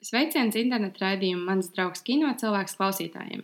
[0.00, 3.42] Sveiciens internetu raidījumu mans draugs kino cilvēks klausītājiem.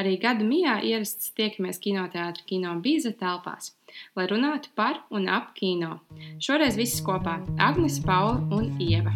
[0.00, 3.70] Arī gada mijā ierasts tiekamies kinoteātra kino bīza telpās,
[4.18, 6.00] lai runātu par un ap kino.
[6.42, 7.38] Šoreiz viss kopā-
[7.68, 9.14] Agnes, Paula un Ieva.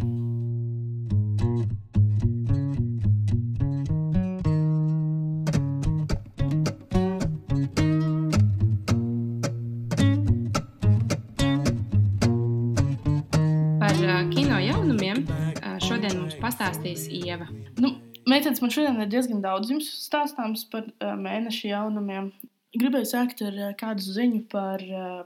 [16.79, 17.47] Mums pastāstīs Ieva.
[17.79, 17.97] Nu,
[18.29, 22.31] Meitenes, man šodien ir diezgan daudz jums stāstāms par uh, mēneša jaunumiem.
[22.77, 25.23] Gribēju sākt ar uh, kādu ziņu par uh,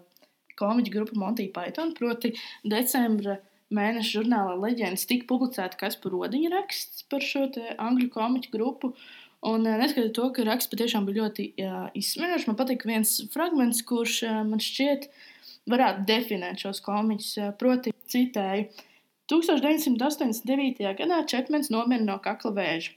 [0.60, 1.92] komiķu grupu Monty Python.
[1.98, 3.40] Proti, decembra
[3.74, 7.50] mēneša žurnālā Leģendas tika publicēta kas par rodiņu raksts par šo
[7.82, 8.94] angļu komiķu grupu.
[9.44, 14.22] Un neskatoties to, ka raksts patiešām bija ļoti uh, izsmeļošs, man patīk viens fragments, kurš
[14.30, 15.10] uh, man šķiet
[15.74, 17.36] varētu definēt šos komiķus.
[17.42, 18.70] Uh, proti, citēju.
[19.34, 20.94] 1989.
[21.00, 22.94] gadā Čepmens nomira no kakla vēža.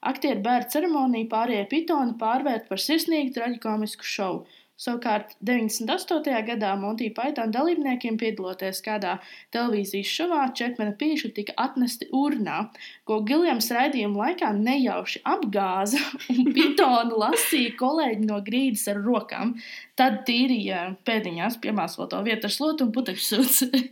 [0.00, 4.46] Aktieru bērnu ceremoniju pārējie pitoni pārvērt par sirsnīgu traģikomisku šovu.
[4.80, 6.38] Savukārt 98.
[6.46, 9.18] gadā Monty Python dalībniekiem piedaloties kādā
[9.52, 12.62] televīzijas šovā, Čepmena pīši tika atnesti urnā,
[13.04, 16.00] ko Giljams raidījuma laikā nejauši apgāza
[16.32, 19.52] un pitonu lasīja kolēģi no grīdas ar rokām.
[20.00, 23.84] Tad tīrīja pēdiņās piemāsloto vietu ar slotu un putekļu sūci.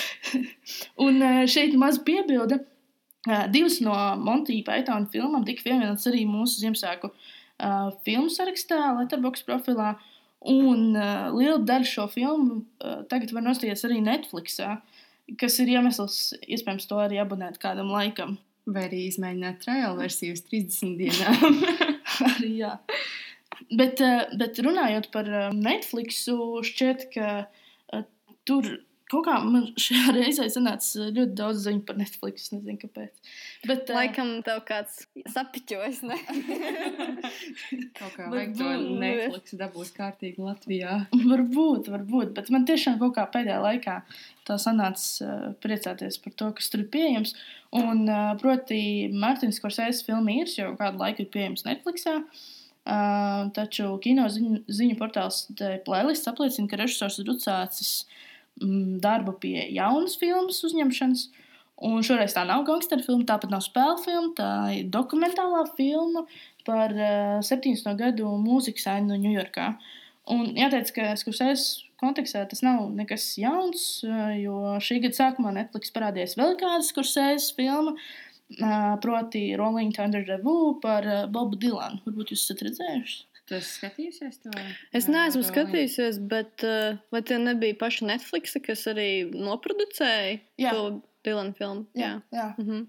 [1.06, 2.60] un eh, šeit maz piebilda.
[3.28, 9.46] eh, Divas no Monty Python filmām tika pievienotas arī mūsu Ziemassvētku uh, filmu sarakstā, Letterboxd
[9.48, 9.94] profilā.
[10.52, 14.76] Un uh, liela daļa šo filmu uh, tagad var nostīties arī Netflixā,
[15.38, 18.40] kas ir iemesls, iespējams, to arī abonēt kādam laikam.
[18.66, 21.62] Vai arī izmēģināt trial versiju uz 30 dienām.
[22.32, 22.76] arī, jā.
[23.74, 24.02] Bet,
[24.38, 28.02] bet runājot par Netflixu, šķiet, ka
[28.48, 28.68] tur
[29.12, 32.46] kaut kā man šajā reizē sanāca ļoti daudz ziņu par Netflix.
[32.46, 33.32] Es nezinu, kāpēc.
[33.68, 35.04] Bet, uh, Laikam tev kāds
[36.08, 36.18] ne?
[37.98, 39.02] Kaut kā vajag to Varbūt.
[39.02, 40.96] Netflix dabūt kārtīgi Latvijā.
[41.32, 43.98] Varbūt, varbūt, bet man tiešām kaut kā pēdējā laikā
[44.48, 47.36] tā sanāca uh, priecāties par to, kas tur ir pieejams.
[47.76, 48.80] Un, uh, proti,
[49.12, 52.18] Mārtiņš Korsēs filma ir jau kādu laiku ir pieejams Netflixā.
[52.82, 58.31] Uh, taču kino ziņu, ziņu portāls The Playlist apliecina, ka režisors ir uzsācis mm,
[59.02, 61.28] darbu pie jaunas filmas uzņemšanas.
[61.82, 66.22] Un šoreiz tā nav gangsteru filma, tāpat nav spēļu filma, tā ir dokumentālā filma
[66.66, 69.72] par uh, 17 gadu mūzikas ainu Ņujorkā.
[70.30, 71.64] Un jāteic, ka Skursēs
[71.98, 77.50] kontekstā tas nav nekas jauns, uh, jo šī gada sākumā Netflix parādījās vēl kāda Skursēs
[77.56, 82.04] filma, uh, proti Rolling Thunder Revue par uh, Bobu Dilanu.
[82.06, 83.31] Varbūt jūs esat redzējuši?
[83.52, 84.50] Tu esi skatījusies to?
[84.96, 90.72] Es neesmu skatījusies, bet uh, vai tie nebija paši Netflix, kas arī noproducēja Jā.
[90.72, 91.84] to Dilanu filmu?
[91.92, 92.14] jā.
[92.32, 92.48] jā.
[92.56, 92.86] Mhm.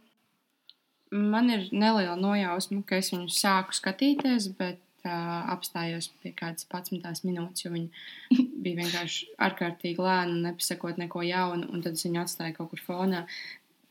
[1.14, 7.28] Man ir neliela nojausma, ka es viņu sāku skatīties, bet uh, apstājos pie kādas 11
[7.28, 7.92] minūtes, jo viņi
[8.64, 12.86] bija vienkārši ārkārtīgi lēni un nepasakot neko jaunu, un tad es viņu atstāju kaut kur
[12.88, 13.26] fonā.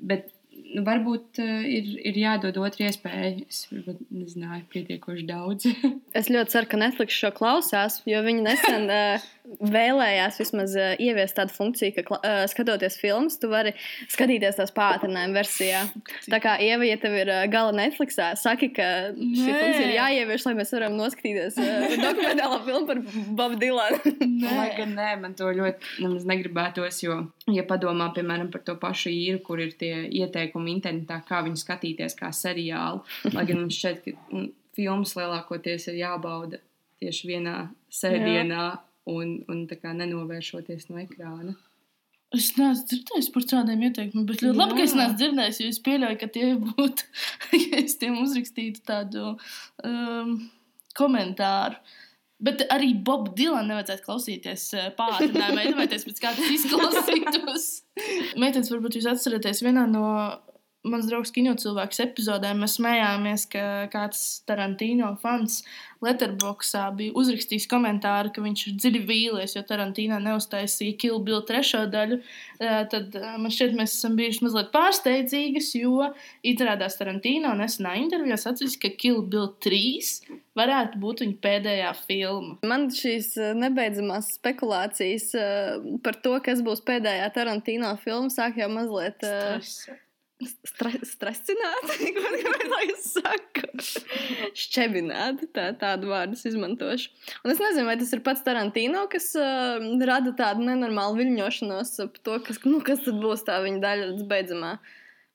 [0.00, 0.32] Bet
[0.72, 3.34] nu, varbūt uh, ir, ir jādod otra iespēja.
[3.48, 5.68] Es varbūt nezināju pietiekoši daudz.
[6.12, 9.22] Es ļoti ceru, ka Netflix šo klausās, jo viņi nesen uh,
[9.76, 13.72] vēlējās vismaz uh, ieviest tādu funkciju, ka, uh, skatoties filmas, tu vari
[14.12, 15.86] skatīties tās pātrinājuma versijā.
[16.28, 19.56] Tā kā Ieva, ja tev ir uh, gala Netflixā, saki, ka šī Nē.
[19.56, 23.02] funkcija ir jāievieš, lai mēs varam noskatīties uh, dokumentālo filmu par
[23.40, 24.02] Bobu Dilanu.
[24.76, 27.18] Gan nē, man to ļoti nemaz negribētos, jo,
[27.48, 32.16] ja padomā, piemēram, par to pašu īru, kur ir tie ieteikumi internetā, kā viņu skatīties
[32.18, 33.02] kā seriālu,
[33.34, 36.62] lai gan šķiet, ka mm, filmas lielākoties ir jābauda
[37.02, 37.56] tieši vienā
[37.92, 38.64] sēdienā
[39.10, 41.56] un, un tā kā nenovēršoties no ekrāna.
[42.32, 45.00] Es neesmu dzirdējis par šādiem ieteikumiem, bet ļoti labi, ka es Jā.
[45.02, 47.08] neesmu dzirdējis, es pieļauju, ka tie būtu,
[47.60, 49.34] ja es tiem uzrakstītu tādu
[49.84, 50.38] um,
[50.96, 51.76] komentāru.
[52.42, 57.68] Bet arī Bobu Dilanu nevajadzētu klausīties uh, pātrinājumā, iedomājieties, pēc kā tas izklausītos.
[58.42, 60.06] Meitenes, varbūt jūs atceraties vienā no
[60.88, 65.60] mans draugs kino cilvēks epizodēm, mēs smējāmies, ka kāds Tarantino fans
[66.02, 71.84] Letterboxā bija uzrakstījis komentāru, ka viņš ir dziļi vīlies, jo Tarantino neuztaisīja Kill Bill trešo
[71.92, 72.18] daļu.
[72.58, 76.10] Tad man šķiet, mēs esam bijuši mazliet pārsteidzīgas, jo
[76.42, 82.58] izrādās Tarantino nesenā intervijā sacīs, ka Kill Bill 3 varētu būt viņa pēdējā filma.
[82.66, 85.30] Man šīs nebeidzamās spekulācijas
[86.02, 89.86] par to, kas būs pēdējā Tarantino filma, sāk jau mazliet Stress.
[90.68, 92.12] Stre stresināti.
[92.72, 93.68] Lai es saku?
[94.58, 97.12] Šķebināti, tā, tādu vārdu es izmantošu.
[97.42, 102.18] Un es nezinu, vai tas ir pats Tarantino, kas uh, rada tādu nenormālu viļņošanos ap
[102.24, 104.72] to, kas, nu, kas tad būs tā viņa daļa līdz beidzamā.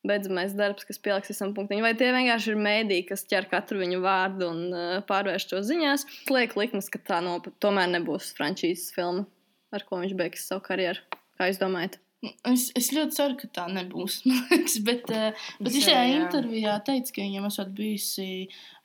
[0.08, 1.82] beidzamais darbs, kas pieliks visam punktam.
[1.84, 6.08] Vai tie vienkārši ir mēdī, kas ķer katru viņu vārdu un uh, pārvērš to ziņās?
[6.32, 9.28] Liek likmes, ka tā no, tomēr nebūs frančīzes filma,
[9.76, 11.04] ar ko viņš beigs savu karjeru.
[11.38, 12.00] Kā jūs domājat?
[12.50, 14.24] Es, es ļoti ceru, ka tā nebūs.
[14.30, 16.24] liekas, bet uh, bet viņš šajā Jā, jā.
[16.24, 18.30] intervijā teica, ka viņam esat bijusi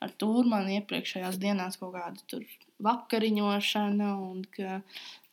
[0.05, 2.43] ar Turmanu iepriekšējās dienās kaut kāda
[2.83, 4.81] vakariņošana un ka,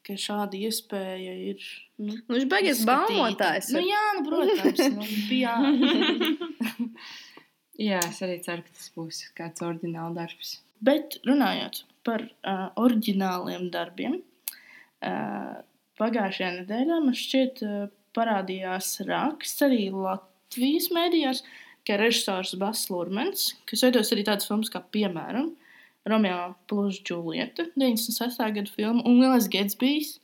[0.06, 1.64] ka šāda iespēja ir.
[2.00, 3.68] Nu, Nu, viņš beigas baumotājs.
[3.76, 5.58] Nu, jā, nu, protams, nu, bija.
[7.80, 10.50] Jā, es arī ceru, ka tas būs kāds oriģināls darbs.
[10.84, 14.18] Bet runājot par uh, oriģināliem darbiem,
[15.04, 15.60] uh,
[16.00, 21.44] pagājušajā nedēļā man šķiet, uh, parādījās raksts arī Latvijas mēdījās,
[21.86, 25.52] ka režisors Bass Lurmens, kas veidos arī tādas filmas kā, piemēram,
[26.08, 28.40] Romeo plus Julieta, 96.
[28.56, 30.14] gada filma un Lielais Gatsbijs,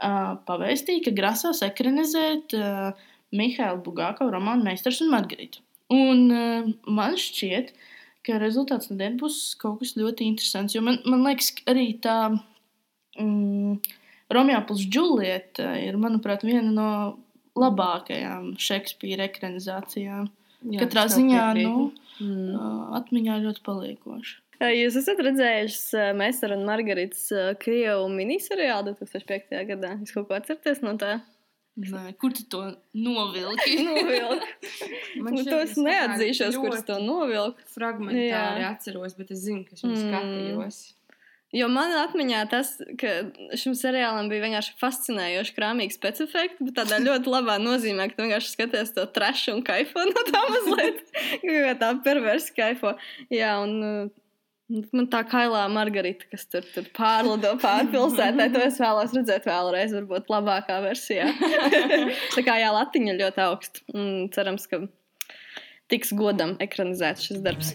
[0.00, 5.62] uh, pavēstīja, ka grasās ekranizēt uh, Mihālu Bugākovu romānu Meistars un Margarita.
[5.90, 7.72] Un uh, man šķiet,
[8.26, 10.76] ka rezultāts nedēļ būs kaut kas ļoti interesants.
[10.76, 12.16] Jo man, man liekas, ka arī tā
[13.18, 13.80] mm,
[14.30, 16.90] Romeo plus Julieta ir, manuprāt, viena no
[17.58, 20.28] labākajām Šekspīra ekranizācijām.
[20.70, 21.90] Jā, Katrā es ziņā nu,
[22.20, 22.52] Mm.
[22.52, 24.34] uh, atmiņā ļoti paliekoša.
[24.60, 27.22] Jūs esat redzējuši Mēsara un Margaritas
[27.62, 29.54] Krievu miniseriālu 2005.
[29.70, 29.94] gadā.
[30.02, 31.14] Jūs kaut ko atceraties no tā?
[31.80, 32.60] Nē, kur tu to
[32.92, 33.78] novilki?
[33.88, 34.44] Novilku.
[35.24, 37.64] Man Nu, to es neatzīšos, kurš to ļoti novilku.
[37.72, 38.74] Fragmentāri Jā.
[38.74, 40.10] atceros, bet es zinu, ka es viņu Mm.
[40.12, 40.80] skatījos.
[41.50, 43.12] Jo man atmiņā tas, ka
[43.58, 48.52] šim seriālam bija vienkārši fascinējoši krāmīgi specifekti, bet tādā ļoti labā nozīmē, ka tu vienkārši
[48.54, 51.02] skaties to trašu un kaifo no tā mazliet.
[51.42, 52.94] Kā tā perversi kaifo.
[53.34, 58.78] Jā, un uh, man tā kailā Margarita, kas tur, tur pārlido pāri pilsētai, to es
[58.82, 61.32] vēlos redzēt vēlreiz, varbūt labākā versijā.
[62.36, 63.82] tā kā jā, latiņa ļoti augsta.
[63.96, 64.84] Un cerams, ka
[65.90, 67.74] tiks godam ekranizēts šis darbs.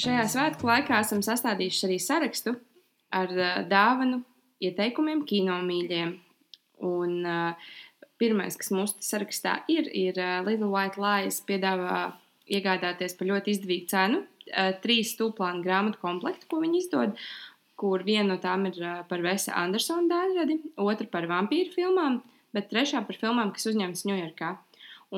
[0.00, 2.54] Šajā svētku laikā esam sastādījuši arī sarakstu
[3.12, 4.22] ar uh, dāvanu
[4.64, 6.14] ieteikumiem kinomīļiem.
[6.88, 7.72] Un uh,
[8.20, 12.14] pirmais, kas mūsu sarakstā ir, ir uh, Little White Lies piedāvā
[12.48, 17.20] iegādāties par ļoti izdevīgu cenu uh, trīs stūplānu grāmatu komplektu, ko viņi izdod,
[17.80, 22.22] kur viena no tām ir uh, par Vesa Andersona dēļradi, otra par vampīru filmām,
[22.56, 24.54] bet trešā par filmām, kas uzņemtas Ņujorkā.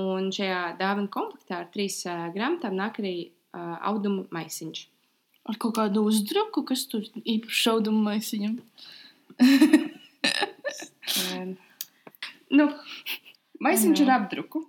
[0.03, 3.15] Un šajā dāvana komplektā ar trīs uh, grāmatām nāk arī
[3.55, 4.87] uh, auduma maisiņš.
[5.51, 8.61] Ar kaut kādu uzdruku, kas tur īpaši šaudumu maisiņam.
[11.33, 11.57] Um,
[12.55, 12.69] nu,
[13.63, 14.63] maisiņš ar apdruku.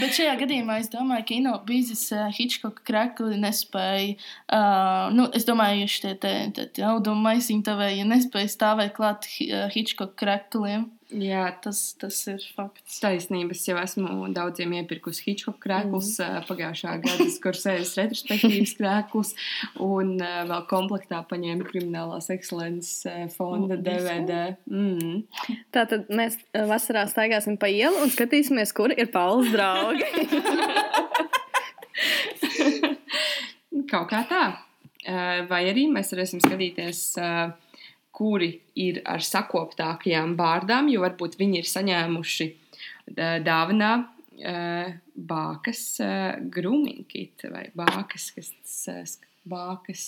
[0.00, 4.14] Bet šajā gadījumā es domāju, ka Ino biznesa uh, Hitchcock krekli nespēja.
[4.46, 9.66] Uh, nu, es domāju, šie te, te, te auduma maisiņi tavēji nespēja stāvēt klāt uh,
[9.74, 10.88] Hitchcock krekliem.
[11.14, 12.98] Jā, Tas, tas ir fakts.
[12.98, 16.46] taisnības jau esmu daudziem iepirkusi Hitchcock krēklus, mm.
[16.48, 19.30] pagājušā gada kursējas retrospektīvas krēklus,
[19.82, 23.06] un vēl komplektā paņēmu kriminālās ekscelences
[23.36, 24.40] fonda Mm, DVD.
[24.66, 25.22] Mm.
[25.74, 30.06] Tātad mēs vasarā staigāsim pa ielu un skatīsimies, kur ir Pauls draugi.
[33.90, 34.44] Kaut kā tā.
[35.46, 37.52] Vai arī mēs varēsim skatīties, uh,
[38.16, 42.48] kuri ir ar sakoptākajām bārdām, jo varbūt viņi ir saņēmuši
[43.44, 43.92] dāvanā
[45.16, 45.82] bākas
[46.52, 50.06] grooming kit vai bākas, kas bākas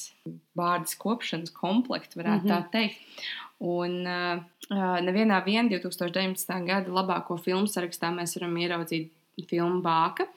[0.59, 2.65] bārdas kopšanas komplektu, varētu mm -hmm.
[2.65, 3.29] tā teikt.
[3.59, 4.43] Un uh,
[5.03, 6.67] nevienā vien 2019.
[6.67, 9.11] gada labāko filmu sarakstā mēs varam ieraudzīt
[9.49, 10.29] filmu Bāka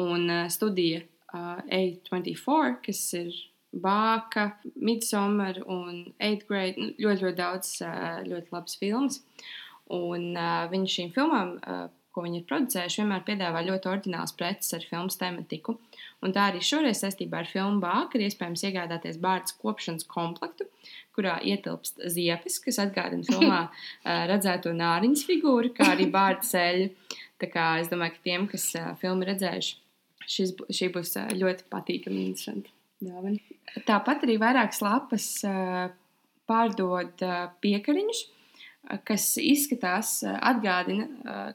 [0.00, 1.02] un uh, studija
[1.34, 3.32] uh, A24, kas ir
[3.82, 6.78] Bāka, Midsommar un 8th grade.
[6.78, 9.20] Nu, ļoti, ļoti daudz uh, ļoti labas filmas.
[9.92, 14.76] Un uh, viņi šīm filmām, uh, ko viņi ir producējuši, vienmēr piedāvā ļoti oriģināls preces
[14.76, 15.74] ar filmas tematiku.
[16.24, 20.68] Un tā arī šoreiz saistībā ar filmu Bāka ir iespējams iegādāties bārdas kopšanas komplektu,
[21.16, 23.60] kurā ietilpst ziepes, kas atgādina filmā
[24.30, 26.92] redzēto nāriņas figūru, kā arī bārda ceļu.
[27.42, 28.70] Tā kā es domāju, ka tiem, kas
[29.02, 29.76] filmu redzējuši,
[30.36, 33.53] šis, šī būs ļoti patīkama un interesanta dāvana.
[33.88, 35.88] Tāpat arī vairākas lapas uh,
[36.50, 41.54] pārdod uh, piekariņus, uh, kas izskatās, atgādina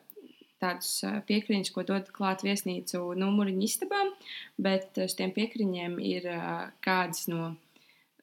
[0.59, 4.09] tādus piekariņus, ko dod klāt viesnīcu numuriņu istabām,
[4.59, 6.27] bet uz tiem piekariņiem ir
[6.83, 7.53] kādas no,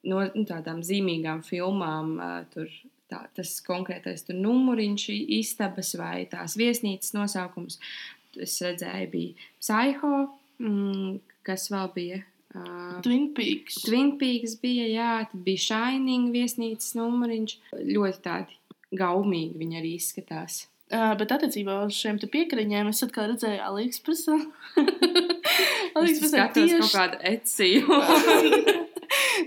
[0.05, 2.13] no nu, tādām zīmīgām filmām.
[2.53, 2.69] Tur,
[3.09, 5.07] tā, tas konkrētais tur numuriņš,
[5.39, 7.79] istabas vai tās viesnīcas nosaukums.
[8.37, 10.27] Es redzēju, bija Psycho,
[10.61, 11.17] mm,
[11.47, 12.21] kas vēl bija.
[12.57, 13.81] Uh, Twin Peaks.
[13.85, 17.59] Twin Peaks bija, jā, tad bija Shining viesnīcas numuriņš.
[17.91, 18.57] Ļoti tādi
[18.97, 20.65] gaumīgi viņi arī izskatās.
[20.87, 24.39] Uh, bet attiecībā uz šiem te piekariņiem es atkal redzēju AliExpressā.
[25.97, 27.95] Es AliExpressā skatos tieši kaut kādu eciju.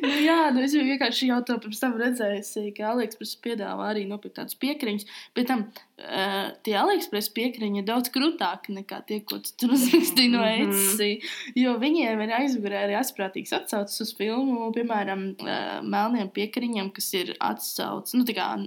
[0.07, 4.39] nu, jā, nu es vienkārši jau to pirms tam redzēju, ka AliExpress piedāvā arī nopirkt
[4.39, 5.07] tādus piekariņus.
[5.37, 10.33] Bet tam uh, tie AliExpress piekariņi ir daudz krūtāki nekā tie, ko tu tur uzrakstīji
[10.35, 10.71] no Mhm.
[10.71, 11.11] Etsy.
[11.59, 17.35] Jo viņiem ir aizmugurē arī atspērtīgs atsaucis uz filmu, piemēram, uh, melniem piekariņiem, kas ir
[17.39, 18.25] atsaucis nu,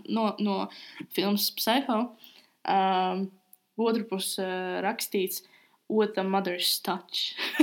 [0.09, 0.59] no, no
[1.15, 2.03] filmas Psycho.
[2.63, 3.27] Um,
[3.73, 5.41] Otru pusi uh, rakstīts
[5.89, 7.33] What a Mother's Touch.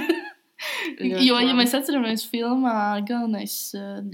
[1.01, 2.75] Jo, ja mēs atceramies, filmā
[3.09, 3.55] galvenais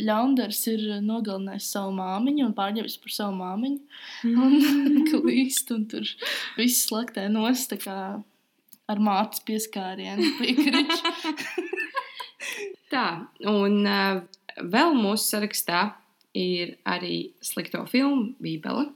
[0.01, 3.81] ļaundars ir nogalinājis savu māmiņu un pārņemis par savu māmiņu.
[4.31, 6.09] Un klīst, un tur
[6.59, 7.99] viss slaktē nost tā kā
[8.87, 11.13] ar mātes pieskārienu piekriču.
[12.93, 13.07] Tā,
[13.51, 14.21] un uh,
[14.63, 15.87] vēl mūsu sarakstā
[16.37, 18.91] ir arī slikto filmu Bībele.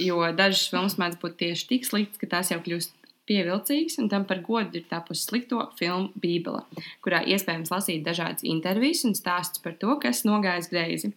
[0.00, 2.94] Jo dažas filmas mēdz būt tieši tik sliktas, ka tās jau kļūst
[3.28, 6.62] pievilcīgas, un tam par godu ir tapusi slikto filmu Bībele,
[7.04, 11.12] kurā iespējams lasīt dažādas intervijas un stāstus par to, kas nogājis greizi.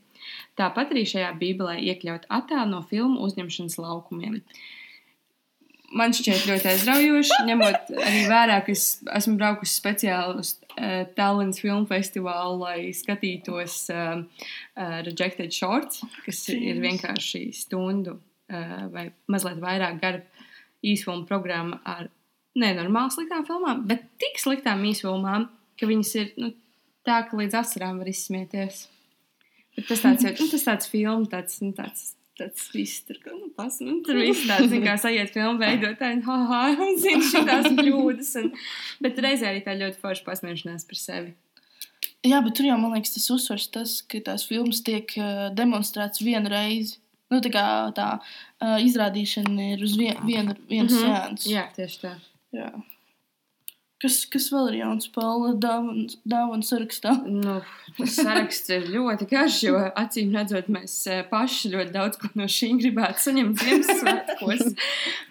[0.59, 4.41] Tāpat arī šajā Bībelē iekļaut attēlu no filmu uzņemšanas laukumiem.
[5.95, 11.61] Man šķiet ļoti aizraujoši, ņemot arī vērā, ka es esmu braukusi speciāli uz uh, Tallinas
[11.63, 19.63] filmu festivālu, lai skatītos uh, uh, Rejected Shorts, kas ir vienkārši stundu uh, vai mazliet
[19.63, 20.25] vairāk gara
[20.85, 22.09] īsfilmu programma ar
[22.57, 26.51] nenormāli sliktām filmām, bet tik sliktām īsfilmām, ka viņas ir nu,
[27.07, 28.85] tā, ka līdz asarām var izsmieties.
[29.77, 33.33] Bet tas tāds, jau, nu, tas tāds filmu, tāds, nu, tāds, tāds viss tur, ka,
[33.35, 37.25] nu, pas, nu, tur viss tāds, zin, kā sajiet filmu veidotāji, ha, ha, un zina
[37.29, 38.53] šitās kļūdas, un,
[39.05, 41.35] bet reizē arī tā ļoti forši pasmiešanās par sevi.
[42.25, 46.23] Jā, bet tur jau man liekas, tas uzsvars tas, ka tās filmas tiek uh, demonstrētas
[46.25, 46.97] vienu reizi.
[47.31, 47.63] Nu, tā kā
[47.95, 50.93] tā uh, izrādīšana ir uz vien, vienu, vienu mm.
[50.93, 51.01] -hmm.
[51.03, 51.49] sēnesi.
[51.51, 52.13] Jā, tieši tā.
[52.55, 52.69] Jā.
[53.97, 57.15] Kas, kas vēl ir jauns Paula dāvana, sarakstā?
[57.25, 57.55] Nu,
[57.97, 60.99] saraksts ir ļoti garš, jo acīm redzot, mēs
[61.31, 64.65] paši ļoti daudz ko no šī gribētu saņemt Ziemassvētkos.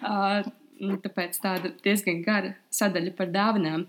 [0.07, 0.45] Uh,
[0.77, 3.87] Tāpēc tāda diezgan gara sadaļa par dāvanām.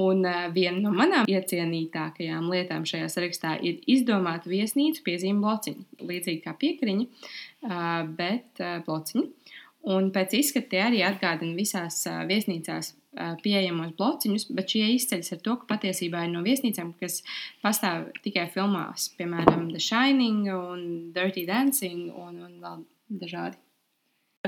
[0.00, 5.84] Un uh, viena no manām iecienītākajām lietām šajā sarakstā ir izdomāt viesnīcu piezīmju blociņu.
[6.08, 9.26] Līdzīgi kā piekariņa, uh, bet uh, blociņu.
[9.92, 12.92] Un pēc izskata tie arī atgādina visās viesnīcās
[13.42, 17.18] pieejamos blociņus, bet šie izceļas ar to, ka patiesībā ir no viesnīcām, kas
[17.64, 22.86] pastāv tikai filmās, piemēram, The Shining un Dirty Dancing un, un vēl
[23.24, 23.58] dažādi.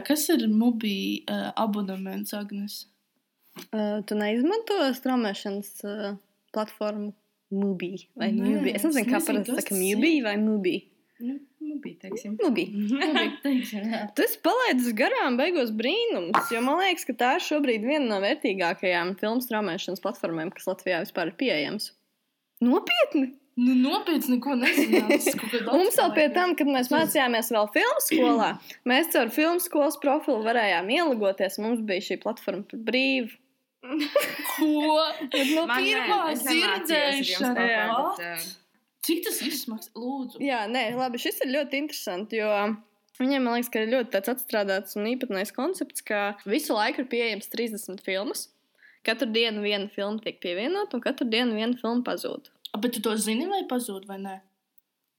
[0.07, 2.85] Kas ir mobī uh, abonements, Agnes?
[3.55, 6.17] Uh, tu neizmanto straumēšanas uh,
[6.55, 7.13] platformu
[7.55, 8.75] Mubi vai Mubi?
[8.75, 10.79] Es nezinu, kā parasti saka Mubi vai Mubi.
[11.25, 11.37] Nu,
[11.81, 12.35] bija, teiksim.
[13.89, 14.01] Jā.
[14.17, 18.19] Tu esi palaidis garām beigos brīnums, jo man liekas, ka tā ir šobrīd viena no
[18.25, 21.93] vērtīgākajām filmu straumēšanas platformām, kas Latvijā vispār ir pieejams.
[22.65, 23.33] Nopietni!
[23.55, 24.57] Nu, nopietni, neko.
[24.59, 24.65] Un
[25.79, 28.51] Mums vēl pie tam, kad mēs mācījāmies vēl filmu skolā,
[28.91, 31.61] mēs caur filmu skolas profilu varējām ielagoties.
[31.63, 33.31] Mums bija šī platforma par brīvu.
[33.85, 34.69] Ko?
[35.35, 37.67] Nu, Man pirmā dzirdēšana,
[39.05, 39.93] Cik tas izmaksā?
[40.01, 40.41] Lūdzu.
[40.41, 42.49] Jā, nē, labi, šis ir ļoti interesants, jo
[43.19, 47.11] viņiem, man liekas, ka ir ļoti tāds atstrādāts un īpatnējs koncepts, ka visu laiku ir
[47.13, 48.47] pieejams 30 filmas.
[49.05, 52.49] Katru dienu viena filma tiek pievienota, un katru dienu viena filma pazūd.
[52.73, 54.39] A, Bet tu to zini, vai pazūd, vai nē?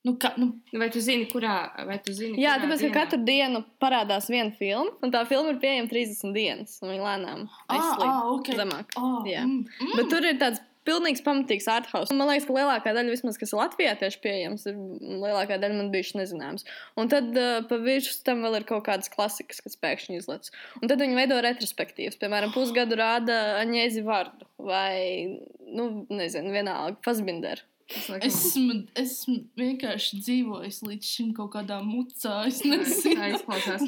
[0.05, 1.55] Nu, ka, nu, Vai tu zini, kurā?
[1.87, 2.93] Vai tu zini, Jā, kurā tāpēc, ka dienā?
[2.99, 7.43] katru dienu parādās viena filma, un tā filma ir pieejama 30 dienas, un viņa lēnām
[7.49, 8.53] ah, aizslīd ah, ok.
[8.61, 8.95] zemāk.
[9.01, 9.43] Ah, Jā.
[9.47, 9.97] mm, mm.
[9.97, 12.13] Bet tur ir tāds pilnīgs pamatīgs arthouse.
[12.13, 14.77] Man liekas, ka lielākā daļa, vismaz, kas Latvijā tieši pieejams, ir
[15.25, 16.67] lielākā daļa man bijuši nezināms.
[17.01, 20.51] Un tad uh, pa virsmu tam vēl ir kaut kādas klasikas, kas pēkšņi izlaiž.
[20.81, 22.19] Un tad viņi veido retrospektīvas.
[22.21, 27.65] Piemēram, pusgadu rāda Aņēzi vārdu vai, nu, nezinu, vienalga, Fasbinder.
[27.85, 32.39] Es laikam- Esmu, esmu vienkārši dzīvojis līdz šim kaut kādā mucā.
[32.49, 33.27] Es nezinu.
[33.35, 33.83] izklausās.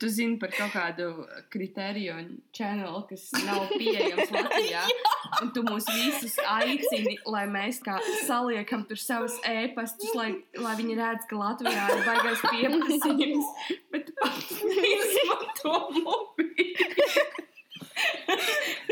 [0.00, 1.10] Tu zini par kaut kādu
[1.52, 4.82] kritēriju un čanelu, kas nav pieejams Latvijā.
[5.42, 10.96] Un tu mūs visus aicini, lai mēs kā saliekam tur savus ēpastus, lai, lai viņi
[10.98, 13.52] redz, ka Latvijā ir baigais pieprasījums.
[13.92, 16.62] Bet pats neizmanto mobīlu.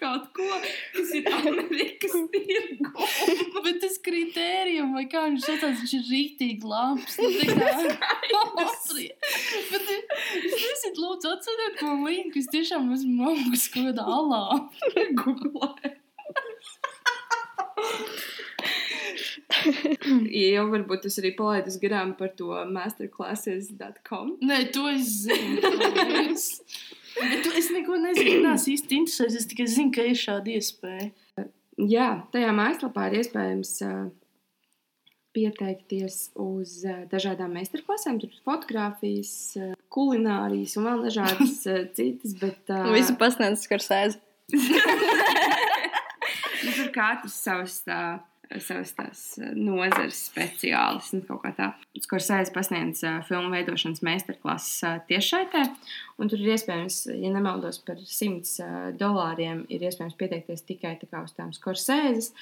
[0.00, 0.46] Kaut ko,
[0.94, 3.08] kas ir Amerikas tirgu.
[3.64, 7.18] Bet tas kritērijum, vai kā viņš saucās, viņš ir rītīgi labs.
[7.20, 7.28] Nu.
[9.70, 14.44] Bet es nezinu, lūdzu, atsūtiet man linku, es tiešām esmu augus kaut kādā alā.
[15.20, 15.74] Google.
[20.30, 24.36] Ja jau varbūt tas arī palaidis garām par to masterclasses.com.
[24.46, 25.60] Nē, to es zinu.
[27.16, 28.40] Bet tu, es neko nezinu.
[28.46, 29.36] Nē, īsti interesēs.
[29.40, 31.10] Es tikai zinu, ka ir šāda iespēja.
[31.80, 34.08] Jā, tajā mājaslapā ir iespējams uh,
[35.36, 38.20] pieteikties uz uh, dažādām meistarklasēm.
[38.20, 42.36] Tur ir fotografijas, uh, kulinārijas un vēl dažādas uh, citas.
[42.40, 44.20] Bet, uh, Visu pasniedz skursēzi.
[46.60, 48.20] Nu, tur katrs savs, tā,
[48.58, 51.68] savs tās eh, nozares speciālists un kaut kā tā.
[52.10, 55.62] Kur sēž pasniedz uh, filmu veidošanas meistarklases uh, tiešsaitē.
[56.20, 61.06] Un tur ir iespējams, ja nemaldos, par 100 uh, dolāriem ir iespējams pieteikties tikai tā
[61.10, 62.32] kā uz tām skorsēzes.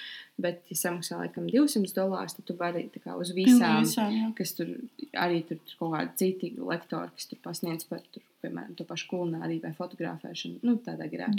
[0.40, 3.82] Bet, ja samaksā laikam 200 dolārus, tad tu vari tā kā uz visām.
[3.82, 4.32] visām, jā.
[4.38, 4.72] Kas tur
[5.18, 9.10] arī tur ir kaut kādi citi lektori, kas tur pasniedz par, tur, piemēram, to pašu
[9.10, 10.62] kulināriju vai fotografēšanu.
[10.62, 11.32] Nu, tādā garā.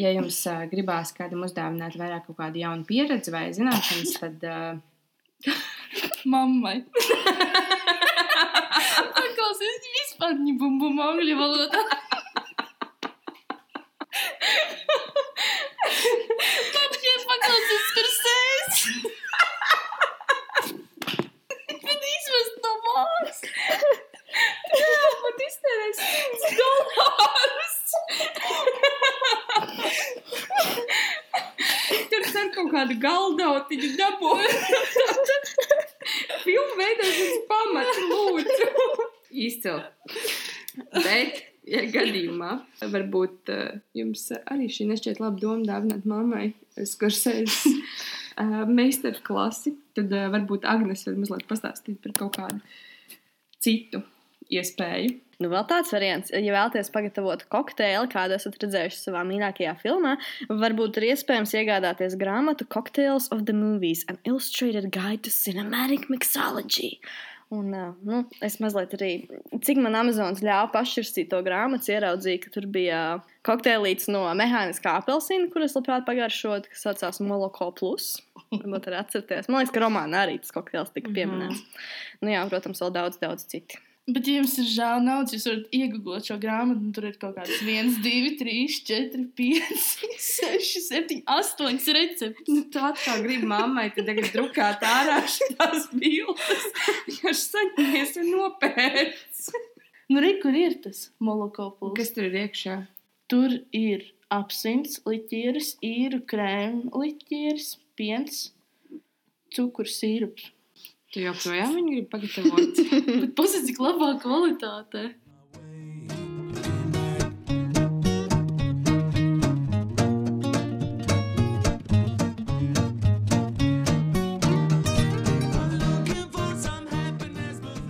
[0.00, 4.80] Ja jums uh, gribās kādam uzdāvināt vairāk kaut kādu jaunu pieredzi vai zināšanas, tad uh,
[6.32, 6.78] Mammai.
[9.14, 11.82] Paklausies, vispār viņa bumbu angļu valodā.
[17.04, 18.76] Paņem, paklausies, kur sēs.
[21.84, 23.40] Bet izvest no mājas.
[24.80, 27.76] Jā, pat iztērēs 100 dolārus.
[32.10, 34.54] Tur cer kaut kādu galdautiņu dabūt.
[36.44, 38.68] Filmu veidošanas pamats, lūdzu.
[39.34, 39.82] Izcili.
[40.94, 42.52] Bet, ja gadījumā
[42.92, 46.48] varbūt uh, jums arī šī nešķiet laba doma dāvināt mammai
[46.78, 52.60] skursēs uh, meistarklasi, tad uh, varbūt Agnes var mazliet pastāstīt par kaut kādu
[53.64, 54.02] citu
[54.52, 55.23] iespēju.
[55.42, 60.16] Nu, vēl tāds variants, ja vēlaties pagatavot kokteili, kādu esat redzējuši savā mīļākajā filmā,
[60.50, 66.98] varbūt ir iespējams iegādāties grāmatu Cocktails of the Movies, an illustrated guide to cinematic mixology.
[67.54, 67.70] Un,
[68.02, 69.10] nu, es mazliet arī,
[69.62, 73.00] cik man Amazonas ļāva pašķirstīt to grāmatu, ieraudzīju, ka tur bija
[73.46, 78.14] kokteilīts no mehāniskā apelsīna, kuras labprāt pagaršot, kas saucās Moloko Plus.
[78.54, 79.50] Varbūt arī atcerieties.
[79.50, 81.60] Man liekas, ka romānā arī tas kokteils tika pieminēts.
[81.60, 82.22] Mm -hmm.
[82.24, 83.83] Nu, jā, protams, vēl daudz, daudz citu.
[84.04, 87.38] Bet, ja jums ir žēl naudas, jūs varat iegūt šo grāmatu, un tur ir kaut
[87.38, 89.78] kāds 1, 2, 3, 4, 5,
[90.20, 92.44] 6, 7, 8 recepti.
[92.52, 96.66] Nu, tā kā grib mammai, tad tagad drukāt ārā šīs bildes.
[97.08, 99.48] Viņš saņemies un nopērts.
[100.12, 101.96] Nu, re, kur ir tas molokopls?
[101.96, 102.76] Kas tur ir iekšā?
[103.32, 108.50] Tur ir apelsīns, liķieris, īru krēma, liķieris, piens,
[109.56, 110.52] cukurs, sīrups.
[111.14, 112.78] Tu joprojām viņu gribi pagatavot.
[113.22, 115.02] Bet pasaka, cik labā kvalitātē.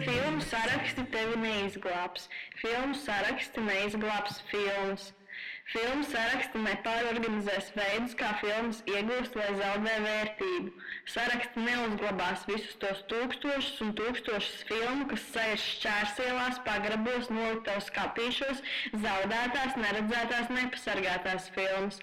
[0.05, 2.29] Filmu saraksti tevi neizglābs.
[2.61, 5.15] Filmu saraksti neizglābs filmas.
[5.75, 10.71] Filmu saraksti nepārorganizēs veidus, kā filmas iegūst vai zaudē vērtību.
[11.11, 18.63] Saraksti neuzglabās visus tos tūkstošus un tūkstošus filmu, kas sēž šķērsielās, pagrabos, noliktavas kapīšos,
[18.95, 21.99] zaudētās, neredzētās, nepasargātās filmas.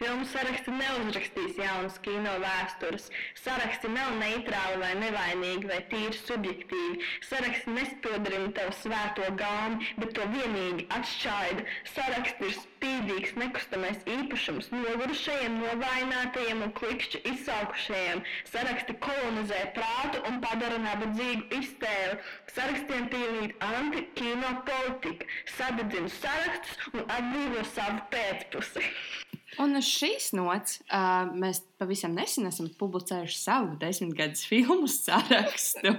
[0.00, 3.08] Filmu saraksti neuzrakstīs jaunas kino vēstures.
[3.42, 7.02] Saraksti nav neitrāli vai nevainīgi vai tīri subjektīvi.
[7.28, 11.66] Saraksti nespildrina tev svēto gaumi, bet to vienīgi atšķaida.
[11.94, 18.22] Saraksti ir spīdīgs, nekustamais īpašums nogurušajiem, novājinātajiem un klikšķi izsaukušajiem.
[18.52, 22.18] Saraksti kolonizē prātu un padara nabadzīgu iztēli.
[22.56, 28.84] Sarakstiem piemīt anti-kino politika, sadedzina sarakstus un atbrīvo savu pēcpusi.
[29.62, 35.96] Un šīs nots uh, mēs pavisam nesen esam publicējuši savu desmitgades filmu sarakstu,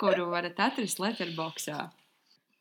[0.00, 1.88] kuru varat atrast Letterboxā.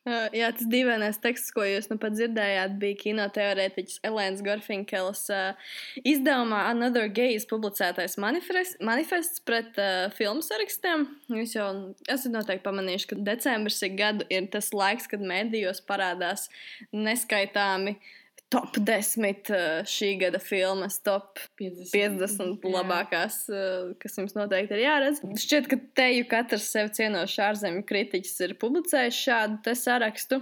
[0.02, 5.76] Uh, jā, tas dīvainais teksts, ko jūs nu pat dzirdējāt, bija kinoteorētiķis Elēnas Gorfinkelas uh,
[6.02, 11.06] izdevumā Another Gaze publicētais manifest, manifests pret uh, filmu sarakstiem.
[11.30, 11.68] Jūs jau
[12.10, 16.48] esat noteikti pamanījuši, ka decembris ik gadu ir tas laiks, kad mēdījos parādās
[16.90, 18.00] neskaitāmi
[18.52, 24.84] top 10 uh, šī gada filmas, top 50, 50 labākās, uh, kas jums noteikti ir
[24.86, 25.22] jāredz.
[25.44, 30.42] Šķiet, ka te jau katrs sev cienošs ārzemju kritiķis ir publicējis šādu sarakstu.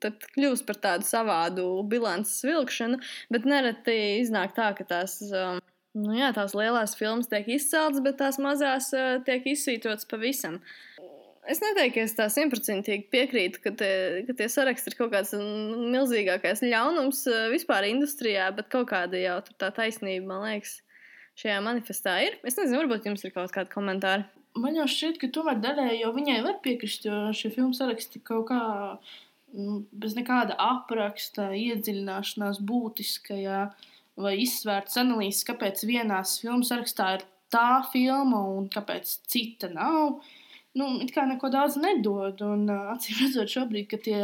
[0.00, 3.00] Tad kļūst par tādu savādu bilances vilkšanu,
[3.32, 5.60] bet nereti iznāk tā, ka tās, um,
[5.98, 10.62] nu jā, tās lielās filmas tiek izceltas, bet tās mazās uh, tiek izsvītrotas pavisam.
[11.50, 13.88] Es neteiktu, ka es tā simtprocentīgi piekrītu, ka, te,
[14.28, 19.18] ka tie saraksti ir kaut kāds mm, milzīgākais ļaunums uh, vispār industrijā, bet kaut kāda
[19.18, 20.76] jau tā taisnība, man liekas,
[21.42, 22.38] šajā manifestā ir.
[22.46, 24.28] Es nezinu, varbūt jums ir kaut kādi komentāri.
[24.62, 28.46] Man jau šķiet, ka tomēr daļai jau viņai var piekrist, jo šie filmu saraksti kaut
[28.52, 28.60] kā
[28.92, 33.64] mm, bez nekāda apraksta, iedziļināšanās būtiskajā
[34.22, 40.20] vai izsvērtas analīzes, kāpēc vienās filmu sarakstā ir tā filma un kāpēc cita nav.
[40.78, 42.40] Nu, kā neko daudz nedod.
[42.46, 44.20] Un, acīm redzot, šobrīd, kad tie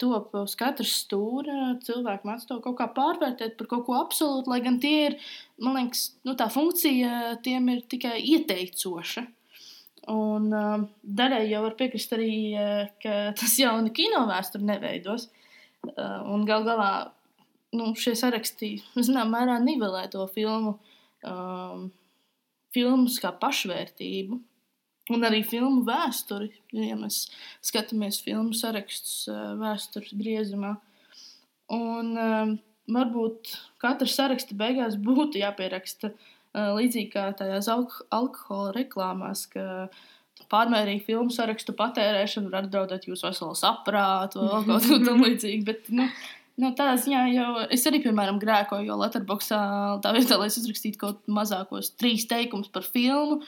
[0.00, 4.60] top uz katras stūra, cilvēki mācās to kaut kā pārvērtēt par kaut ko absolūtu, lai
[4.64, 5.18] gan tie ir,
[5.60, 9.26] man liekas, nu, tā funkcija tiem ir tikai ieteicoša.
[10.10, 12.32] Un uh, daļai jau var piekrist arī,
[13.02, 15.28] ka tas jaunu kino vēsturi neveidos.
[16.00, 16.90] Un gal galā
[17.76, 20.76] nu, šie saraksti, zināmā mērā, nivelē to filmu,
[21.26, 21.88] um,
[22.74, 24.40] filmas kā pašvērtību.
[25.10, 27.24] Un arī filmu vēsturi, ja mēs
[27.66, 30.76] skatāmies filmu sarakstus uh, vēstures griezumā.
[31.74, 32.54] Un um,
[32.90, 39.88] varbūt katra saraksta beigās būtu jāpieraksta uh, līdzīgi kā tajās alko alkohola reklāmās, ka
[40.50, 45.66] pārmērīga filmu sarakstu patērēšana var apdraudēt jūsu veselo saprātu vai kaut ko tamlīdzīgu.
[45.66, 46.08] Bet, nu,
[46.60, 49.38] Nu, tādā ziņā jau es arī, piemēram, grēkoju, jo Latvijā
[50.04, 53.38] tā vietā, lai es uzrakstītu kaut mazākos trīs teikumus par filmu,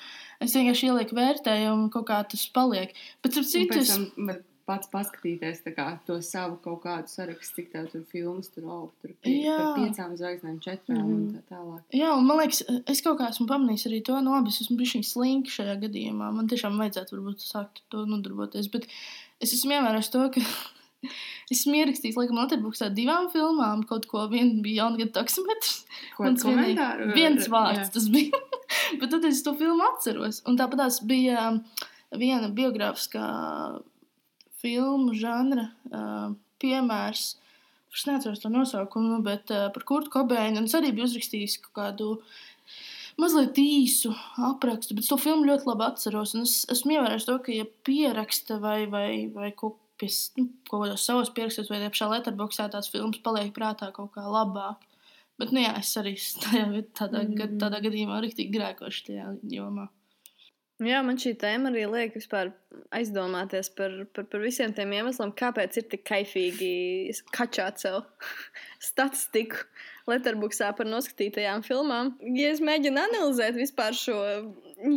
[0.42, 2.94] es vienkārši ielieku vērtējumu un kaut kā tas paliek.
[3.22, 3.96] Bet, ap Un citu, es
[4.64, 9.10] pats paskatīties kā, to savu kaut kādu sarakstu, cik tev tur filmas tur oh, tur
[9.24, 11.32] par piecām zvaigznēm, četrām un Mhm.
[11.34, 11.82] tā tālāk.
[11.98, 14.76] Jā, un man liekas, es kaut kā esmu pamanījis arī to, nu, labi, es esmu
[14.78, 16.30] bijis slinks šajā gadījumā.
[16.32, 18.70] Man tiešām vajadzētu varbūt sākt to nodarboties.
[18.70, 18.86] Bet
[19.40, 20.40] es esmu ievērojis to, ka
[21.52, 23.82] esmu ierakstījis, laikam, Latvijas divām filmām.
[23.90, 25.84] Kaut ko viena bija jaungada taksometrs.
[26.46, 27.12] Vienīgi- komentāru?
[27.18, 27.92] Viens vārds Jā.
[27.98, 28.30] tas bija.
[29.00, 30.42] Bet tad es to filmu atceros.
[30.48, 31.60] Un tāpat tās bija um,
[32.18, 33.26] viena biogrāfiskā
[34.62, 37.26] filmu žanra uh, piemērs.
[37.92, 40.62] Es neatceros to nosaukumu, bet uh, par Kurtu Kobeinu.
[40.62, 42.12] Un es arī biju uzrakstījis kaut kādu
[43.20, 46.36] mazliet īsu aprakstu, bet to filmu ļoti labi atceros.
[46.38, 50.48] Un es esmu ievērojis to, ka, ja pieraksta vai, vai, vai kaut kas nu,
[50.98, 54.80] savos pierakstos, vai pašā letterboxā tās filmas paliek prātā kaut kā labāk.
[55.40, 56.14] Bet, nu, jā, es arī
[56.44, 56.68] tajā,
[56.98, 57.58] tādā, mm.
[57.62, 59.88] Tādā gadījumā rīktīgi grēkošu tajā jomā.
[60.82, 62.16] Jā, man šī tēma arī liek
[62.96, 66.70] aizdomāties par, par, par visiem tiem iemesliem, kāpēc ir tik kaifīgi
[67.34, 68.00] kačāt sev
[68.90, 69.62] statistiku
[70.10, 72.16] Letterboxā par noskatītajām filmām.
[72.34, 74.18] Ja es mēģinu analizēt vispār šo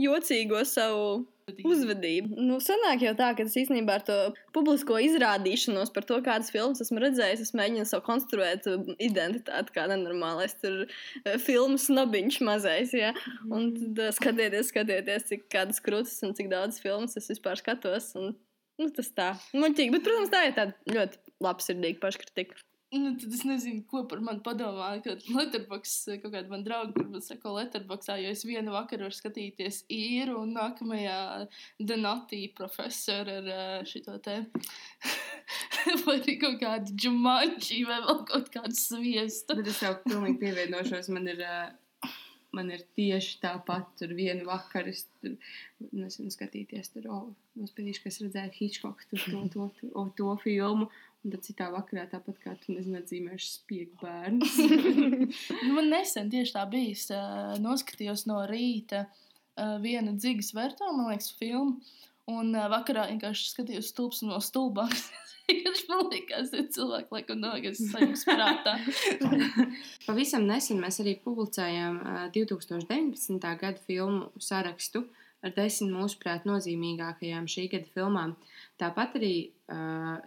[0.02, 4.16] jocīgo savu uzvedību, nu, sanāk jau tā, ka es īstenībā ar to
[4.56, 9.86] publisko izrādīšanos par to, kādas filmas esmu redzējis, es mēģinu sev konstruēt uh, identitāti kā
[9.92, 13.14] nenormālais tur uh, filmu snobiņš mazais, jā.
[13.46, 18.16] Un tad uh, skatieties, skatieties, cik kādas krūtis un cik daudz filmas es vispār skatos.
[18.18, 18.34] Un,
[18.82, 19.94] nu, tas tā, muļķīgi.
[19.94, 22.58] Bet, protams, tā ir tāda ļoti labsirdīga paškritika.
[22.94, 24.92] Nu, tad es nezinu, ko par mani padomā.
[25.04, 29.18] Kad Letterbox kaut kāda man drauga, kur man sako Letterboxā, jo es vienu vakaru varu
[29.18, 31.18] skatīties īru un nākamajā
[31.82, 34.38] Denatī profesoru ar ā, šito te.
[36.06, 39.58] vai arī kaut kādu džumanči vai vēl kaut kādu sviestu.
[39.60, 41.10] Bet es jau pilnīgi pievienošos.
[41.16, 41.58] Man ir, ā,
[42.56, 43.90] man ir tieši tāpat.
[44.00, 45.36] Tur vienu vakaru es tur
[45.92, 46.94] nezinu, skatīties.
[46.94, 47.26] Tur oh,
[47.60, 50.90] nospēdīšu, ka es redzēju Hitchcock tur to, to, to, to, to filmu.
[51.26, 54.46] Un tad citā vakarā tāpat kā tu nezini, atzīmēšu spiegu bērnu.
[55.66, 56.66] Nu, man nesen tieši tā
[57.16, 59.08] uh, noskatījos no rīta
[59.82, 61.80] vienu dzigas vērtā, man liekas, filmu.
[62.32, 64.90] Un uh, vakarā vienkārši skatījos stulbs no stulbām.
[65.50, 68.74] Viņš man liekas, ka cilvēki laikam nākas sajūtas prātā.
[70.08, 73.38] Pavisam nesen mēs arī publicējām ā, 2019.
[73.62, 75.04] gada filmu sarakstu
[75.46, 78.34] ar desmit mūsuprāt nozīmīgākajām šī gada filmām.
[78.82, 79.36] Tāpat arī
[79.70, 80.18] uh,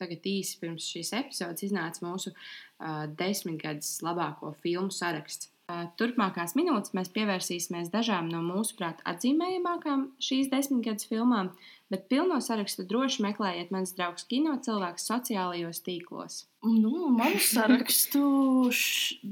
[0.00, 5.50] tagad īsi pirms šīs epizodes iznāca mūsu uh, desmitgades labāko filmu saraksts.
[5.98, 11.48] Turpmākās minūtes mēs pievērsīsimies dažām no mūsuprāt atzīmējamākām šīs desmitgades filmām,
[11.90, 16.44] bet pilno sarakstu droši meklējiet mans draugs kino cilvēks sociālajos tīklos.
[16.62, 18.22] Nu, manu sarakstu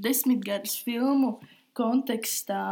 [0.09, 1.37] desmitgades filmu
[1.79, 2.65] kontekstā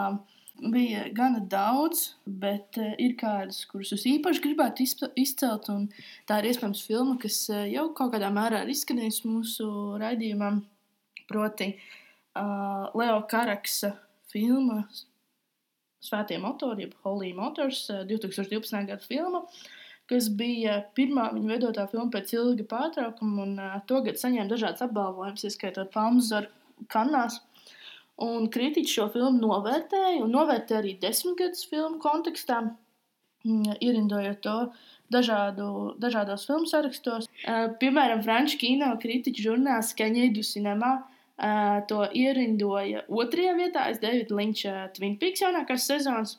[0.59, 4.91] bija gana daudz, bet ir kādas, kuras es īpaši gribētu
[5.23, 5.71] izcelt.
[5.71, 5.87] un
[6.27, 9.73] Tā ir iespējams filma, kas jau kaut kādā mērā ir izskanējusi mūsu
[10.03, 10.57] raidījumā.
[11.31, 11.77] Proti,
[12.39, 13.97] uh, Leo Karaksa
[14.33, 14.85] filma
[16.03, 18.87] Svētie motori, jeb Holy Motors, uh, 2012.
[18.89, 19.47] gada filma
[20.11, 24.85] kas bija pirmā viņa veidotā filma pēc ilga pārtraukuma, un uh, to gadu saņēma dažādas
[24.87, 26.51] apbalvojumus, ieskaitot Palmzaru
[26.93, 27.41] kanās.
[28.23, 32.61] Un kritiķi šo filmu novērtēja, un novērtēja arī desmitgadus filmu kontekstā,
[33.47, 34.57] mm, ierindojot to
[35.15, 35.69] dažādu,
[36.03, 37.31] dažādos filmu sarakstos.
[37.47, 40.99] Uh, piemēram, franču kino kritiķu žurnāls Kaņē du Cinema
[41.43, 46.37] Uh, to ierindoja otrajā vietā aiz Davida Linča Twin Peaks jaunākās sezonas.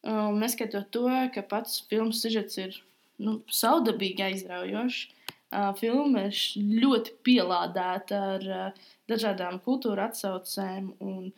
[0.00, 2.78] Um, neskatot to, ka pats filmas sižets ir
[3.20, 5.02] nu, saudabīgi aizraujošs.
[5.46, 6.38] Uh, filma ir
[6.82, 11.28] ļoti pielādēta ar uh, dažādām kultūra atsaucēm un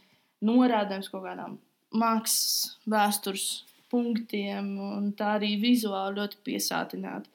[0.44, 1.58] norādēm uz kaut kādām
[1.90, 3.48] mākslas, vēstures
[3.92, 7.28] punktiem, un tā arī vizuāli ļoti piesātināta.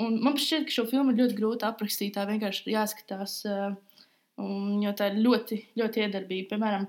[0.00, 2.14] Un man šķiet, ka šo filmu ir ļoti grūti aprakstīt.
[2.16, 3.74] Tā vienkārši ir jāskatās, uh,
[4.40, 6.48] un, jo tā ir ļoti, ļoti iedarbīga.
[6.54, 6.88] Piemēram,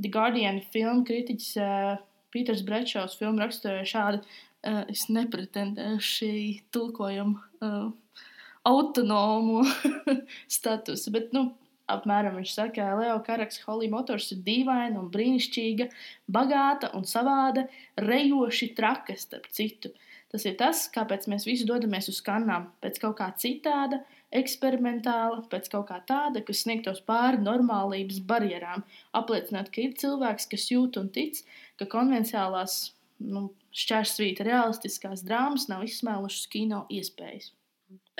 [0.00, 1.96] The Guardian filmu kritiķis uh,
[2.32, 6.34] Pīters Brečovs filmu raksturoja šādi: uh, Es nepretendēju šī
[6.74, 8.28] tulkojuma uh,
[8.68, 9.64] autonomu
[10.58, 11.48] statusu, bet, nu,
[11.90, 15.88] apmēram viņš saka, ka Leo Karaks Holly Motors ir dīvaina un brīnišķīga,
[16.30, 17.66] bagāta un savāda,
[17.98, 19.92] rejoši traka starp citu.
[20.30, 22.68] Tas ir tas, kāpēc mēs visi dodamies uz kanām.
[22.82, 24.04] Pēc kaut kā citāda,
[24.36, 28.84] eksperimentāla, pēc kaut kā tāda, kas sniegtos pāri normālības barjerām.
[29.16, 31.42] Apliecināt, ka ir cilvēks, kas jūt un tic,
[31.80, 32.80] ka konvencionālās
[33.20, 37.50] nu, šķērsvīta realistiskās drāmas nav izsmēlušas kino iespējas.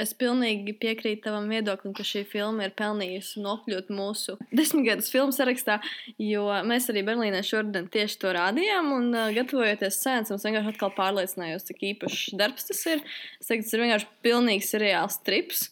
[0.00, 5.76] Es pilnīgi piekrītu tavam viedoklim, ka šī filma ir pelnījusi nokļūt mūsu desmitgades filmu sarakstā,
[6.16, 8.88] jo mēs arī Berlīnē šodien tieši to rādījām.
[8.96, 13.04] Un, uh, gatavojoties sēncam, es vienkārši atkal pārliecinājos, cik īpašs darbs tas ir.
[13.42, 15.68] Es teiktu, tas ir vienkārši pilnīgs seriāls trips.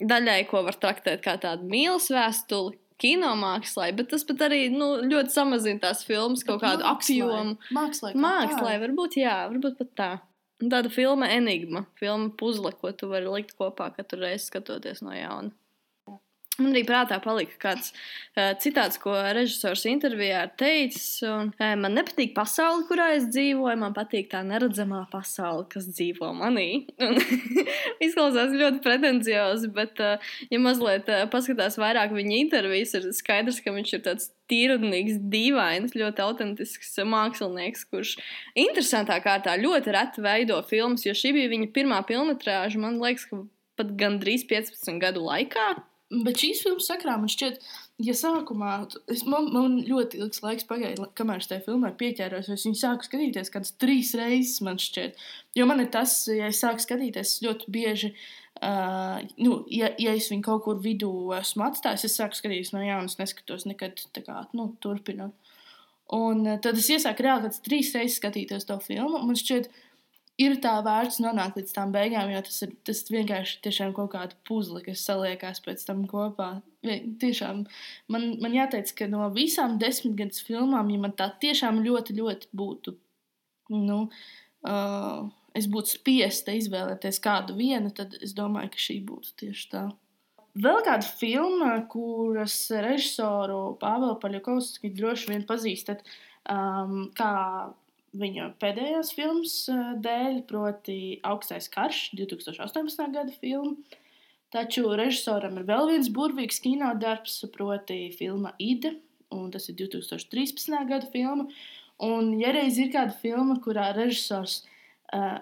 [0.00, 5.34] Daļai, ko var traktēt kā tādu mīlestības vēstuli, kinomākslā, bet tas pat arī nu, ļoti
[5.34, 7.56] samazina tās filmas kaut kādu apjomu.
[7.74, 10.12] Mākslā, Mākslā, varbūt, jā, varbūt pat tā.
[10.62, 15.14] Un Tāda filma enigma, filma puzle, ko tu vari likt kopā katru reizi skatoties no
[15.16, 15.50] jauna.
[16.62, 21.06] Man arī prātā palika kāds uh, citāts, ko režisors intervijā ir teicis.
[21.26, 26.32] Un, uh, man nepatīk pasaule, kurā es dzīvoju, man patīk tā neredzamā pasaule, kas dzīvo
[26.38, 26.84] manī.
[28.06, 33.74] Izklausās ļoti pretenciozi, bet, uh, ja mazliet uh, paskatās vairāk viņa intervijas, ir skaidrs, ka
[33.74, 38.16] viņš ir tāds tīrudnīgs, dīvains, ļoti autentisks mākslinieks, kurš
[38.58, 43.42] interesantā kārtā ļoti reti veido filmas, jo šī bija viņa pirmā filmatrāža, man liekas, ka
[43.80, 45.72] pat gandrīz 15 gadu laikā.
[46.12, 47.62] Bet šīs filmas sakrā man šķiet,
[48.04, 48.72] ja sākumā
[49.12, 53.06] es, man, man ļoti ilgs laiks pagāja, kamēr es tajā filmā pieķēros, es viņu sāku
[53.06, 55.16] skatīties kādas trīs reizes, man šķiet.
[55.56, 58.12] Jo man ir tas, ja es sāku skatīties ļoti bieži,
[58.60, 62.84] uh, nu, ja, ja es viņu kaut kur vidū esmu atstājis, es sāku skatīties no
[62.84, 65.32] jauna, es neskatos nekad kā, nu, turpinot.
[66.12, 69.70] Un tad es iesāku reāli kāds trīs reizes skatīties to filmu, man šķiet,
[70.40, 74.36] ir tā vērts nonākt līdz tām beigām, jo tas ir tas vienkārši tiešām kaut kāda
[74.48, 76.54] puzle, kas saliekās pēc tam kopā.
[76.82, 77.64] Tiešām
[78.12, 82.96] man, man jāteic, ka no visām desmitgadus filmām, ja man tā tiešām ļoti, ļoti būtu,
[83.76, 83.98] nu,
[84.66, 89.84] uh, es būtu spiesta izvēlēties kādu vienu, tad es domāju, ka šī būtu tieši tā.
[90.62, 96.02] Vēl kāda filma, kuras režisoru Pāvelu Paļakovski droši vien pazīstat,
[96.52, 97.30] um, kā
[98.18, 100.96] viņa pēdējās filmas uh, dēļ, proti
[101.26, 103.04] Augstais karš, 2018.
[103.14, 104.00] gada filma.
[104.52, 108.98] Taču režisoram ir vēl viens burvīgs kinodarbs, proti filma Ide,
[109.32, 110.76] un tas ir 2013.
[110.90, 111.48] gada filma.
[112.02, 114.60] Un, ja reiz ir kāda filma, kurā režisors
[115.14, 115.40] uh,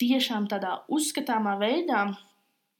[0.00, 2.04] tiešām tādā uzskatāmā veidā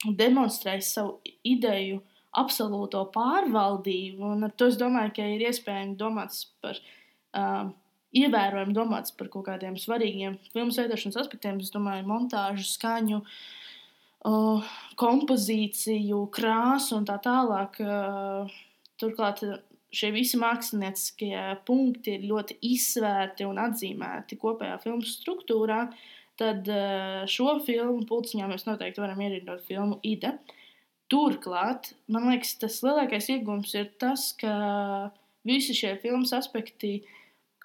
[0.04, 2.00] demonstrēs savu ideju
[2.40, 7.72] absolūto pārvaldību, un ar to es domāju, ka ir iespējams domāts par uh,
[8.16, 11.60] ievērojami domāts par kaut kādiem svarīgiem filmu veidošanas aspektiem.
[11.62, 13.20] Es domāju, montāžu, skaņu,
[14.26, 14.70] uh,
[15.00, 17.78] kompozīciju, krāsu un tā tālāk.
[17.84, 18.54] Uh,
[19.00, 19.58] turklāt uh,
[19.94, 21.34] šie visi mākslinieckie
[21.66, 25.84] punkti ir ļoti izsvērti un atzīmēti kopējā filmu struktūrā.
[26.40, 30.38] Tad uh, šo filmu pulciņā mēs noteikti varam ierindot filmu Ida.
[31.10, 35.10] Turklāt, man liekas, tas lielākais iegūms ir tas, ka
[35.46, 37.00] visi šie filmas aspekti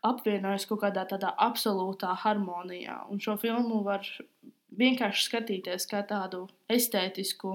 [0.05, 3.01] apvienojas kaut kādā tādā absolūtā harmonijā.
[3.11, 4.05] Un šo filmu var
[4.75, 7.53] vienkārši skatīties kā tādu estētisku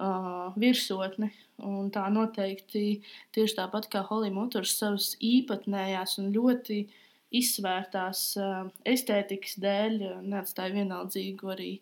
[0.00, 1.30] uh, virsotni.
[1.60, 3.02] Un tā noteikti
[3.36, 6.80] tieši tāpat kā Holly Motors savas īpatnējās un ļoti
[7.40, 11.72] izsvērtās uh, estētikas dēļ neatstāja vienaldzīgu arī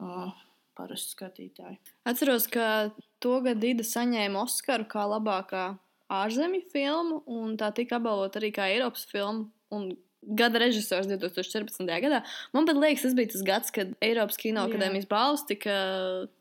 [0.00, 0.30] uh,
[0.78, 1.76] parastu skatītāju.
[2.08, 2.90] Atceros, ka
[3.20, 5.64] to gadu Dīda saņēma Oskaru kā labākā
[6.10, 9.48] ārzemju filmu, un tā tika apbalvota arī kā Eiropas filma.
[9.70, 11.86] Un Gada režisors 2014.
[12.02, 12.18] gadā.
[12.52, 15.72] Man liekas, tas bija tas gads, kad Eiropas Kino akadēmijas balvas tika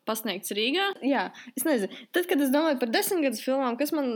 [0.10, 0.90] pasniegts Rīgā.
[1.06, 4.10] Jā, es nezinu, tad, kad es domāju par desmitgadus filmām, kas man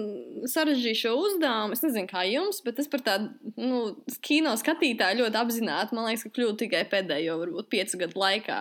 [0.50, 3.30] sarežģīja šo uzdevumu, es nezinu, kā jums, bet es par tādu
[3.60, 3.84] nu,
[4.26, 8.60] kino skatītāju ļoti apzināti, man liekas, ka kļūtu tikai pēdējo, varbūt, piecu gadu laikā.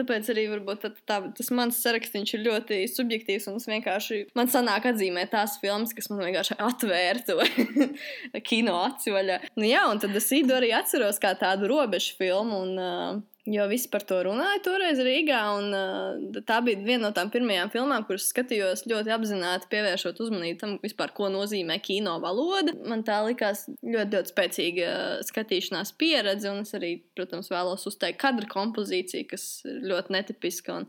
[0.00, 4.50] Tāpēc arī varbūt tā, tā, tas mans sarakstīns ir ļoti subjektīvs, un es vienkārši man
[4.52, 9.40] sanāk atzīmēt tās filmas, kas man vienkārši atvēra to kino aci vaļā.
[9.58, 12.64] Nu, jā, un tad es īdu arī atceros kā tādu robežu filmu.
[12.64, 15.38] Un, uh, Jo visi par to runāja toreiz Rīgā.
[15.58, 20.58] Un, uh, tā bija viena no tām pirmajām filmām, kuras skatījos ļoti apzināti, pievēršot uzmanību
[20.60, 22.76] tam, vispār, ko nozīmē kino valoda.
[22.86, 24.90] Man tā likās ļoti, ļoti spēcīga
[25.26, 30.86] skatīšanās pieredze, un es arī, protams, vēlos uzteikt kadra kompozīciju, kas ir ļoti netipiska un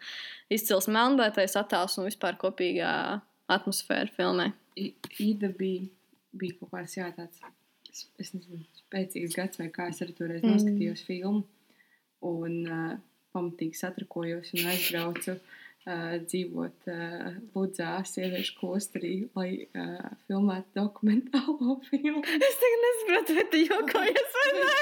[0.54, 2.91] izcils melnbaitais attēls un vispār kopīgā
[3.52, 4.52] atmosfēra filmē.
[4.78, 5.88] I- Ida bija,
[6.38, 7.41] bija kaut kāds jā, tāds,
[7.91, 10.54] es, es nezinu, spēcīgs gads, vai kā es arī toreiz Mm.
[10.56, 11.43] noskatījos filmu.
[12.27, 12.91] Un uh,
[13.36, 22.21] pamatīgi satrakojos un aizbraucu uh, dzīvot uh, Ludzā, sieviešu klosterī, lai uh, filmētu dokumentālo filmu.
[22.21, 24.75] Es tagad nesaprotu, vai tu jokojies vai nē.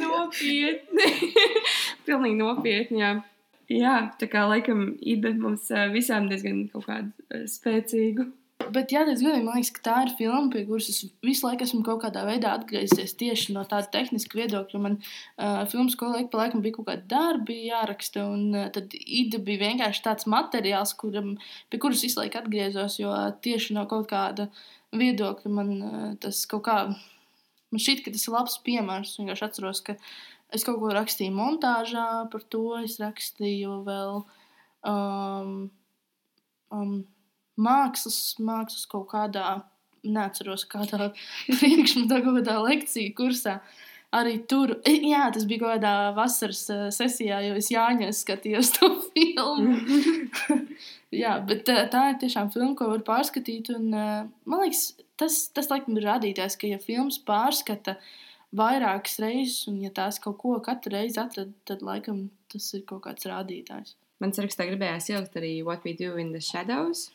[0.00, 1.10] Nopietni.
[2.06, 3.00] Pilnīgi nopietni.
[3.00, 3.12] Jā.
[3.70, 8.28] jā, tā kā laikam Ida mums visām diezgan kaut kādu spēcīgu.
[8.70, 11.64] Bet, jā, tas godīgi, man liekas, ka tā ir filma, pie kuras es visu laiku
[11.64, 14.80] esmu kaut kādā veidā atgriezies tieši no tāda tehniska viedokļa.
[14.84, 19.40] Man uh, filmas ik pa laikam bija kaut kādi darbi jāraksta, un uh, tad ida
[19.42, 21.34] bija vienkārši tāds materiāls, kuram,
[21.72, 23.14] pie kuras visu laiku atgriezos, jo
[23.46, 24.50] tieši no kaut kāda
[24.96, 29.14] viedokļa man uh, tas kaut kā, man šķiet, ka tas ir labs piemērs.
[29.14, 29.96] Es vienkārši atceros, ka
[30.54, 34.20] es kaut ko rakstīju montāžā par to, es rakstīju vēl.
[34.90, 35.56] Um,
[36.74, 37.00] um,
[37.60, 39.60] mākslas, mākslas kaut kādā,
[40.06, 41.10] neatceros, kādā
[41.60, 43.60] priekšmetā, kaut kādā lekciju kursā.
[44.10, 48.88] Arī tur, jā, tas bija kaut kādā vasaras eh, sesijā, jo es Jāņos skatījos to
[49.12, 49.76] filmu.
[51.22, 53.70] jā, bet eh, tā ir tiešām filma, ko var pārskatīt.
[53.76, 54.88] Un, eh, man liekas,
[55.20, 58.00] tas, tas laikam ir rādītājs, ka ja filmas pārskata
[58.56, 63.04] vairākas reizes, un ja tās kaut ko katru reizi atrada, tad laikam tas ir kaut
[63.06, 63.94] kāds rādītājs.
[64.20, 67.06] Man sarakstā gribējās ielikt arī What We Do in the Shadows,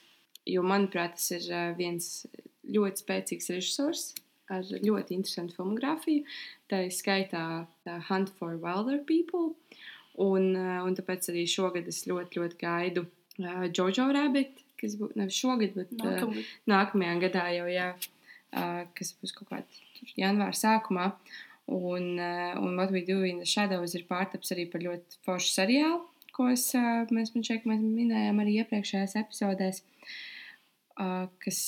[0.46, 2.26] jo, manuprāt, tas ir ā, viens
[2.66, 4.06] ļoti spēcīgs režisors
[4.54, 6.26] ar ļoti interesantu filmogrāfiju.
[6.70, 7.44] Tā ir skaitā
[7.86, 9.56] tā Hunt for Wilder People.
[10.22, 15.18] Un, ā, un tāpēc arī šogad es ļoti, ļoti gaidu uh, Jojo Rabbit, kas būs
[15.20, 16.54] nevis šogad, bet ā, Nākamais.
[16.72, 17.90] nākamajā gadā jau, jā,
[18.56, 21.10] uh, kas būs kaut kādā janvāra sākumā.
[21.66, 25.52] Un, uh, un What We Do in the Shadows ir pārtaps arī par ļoti foršu
[25.58, 26.04] seriālu,
[26.38, 30.16] ko es, uh, mēs, man šeit, mēs minējām arī iepriekšējās epizodēs, uh,
[31.44, 31.60] kas,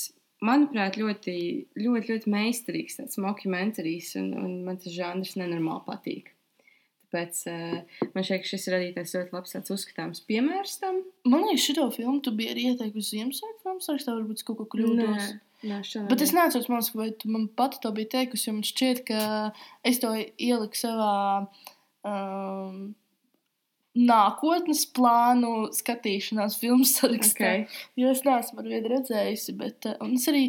[0.43, 1.35] manuprāt, ļoti,
[1.79, 6.33] ļoti, ļoti meistarīgs, tāds mockumentarijs, un, un man tas žanrs nenormāli patīk.
[7.07, 10.99] Tāpēc uh, man šeit šis tāds ļoti labs tāds uzskatāms piemērs tam.
[11.23, 15.29] Man liekas, šo filmu tu biji arī ieteikusi Ziemassvētku filmu sarakstā, varbūt kaut ko kļūdos.
[15.67, 16.05] Nē, šādi.
[16.11, 19.21] Bet es neatceros, man vai tu man pati to biji teikusi, jo man šķiet, ka
[19.87, 21.15] es to ieliku savā
[22.05, 22.91] um,
[23.97, 27.51] nākotnes plānu skatīšanās filmu sarakstā.
[27.63, 27.85] Okay.
[27.99, 30.43] Jo es neesmu ar vienu redzējusi, bet un es arī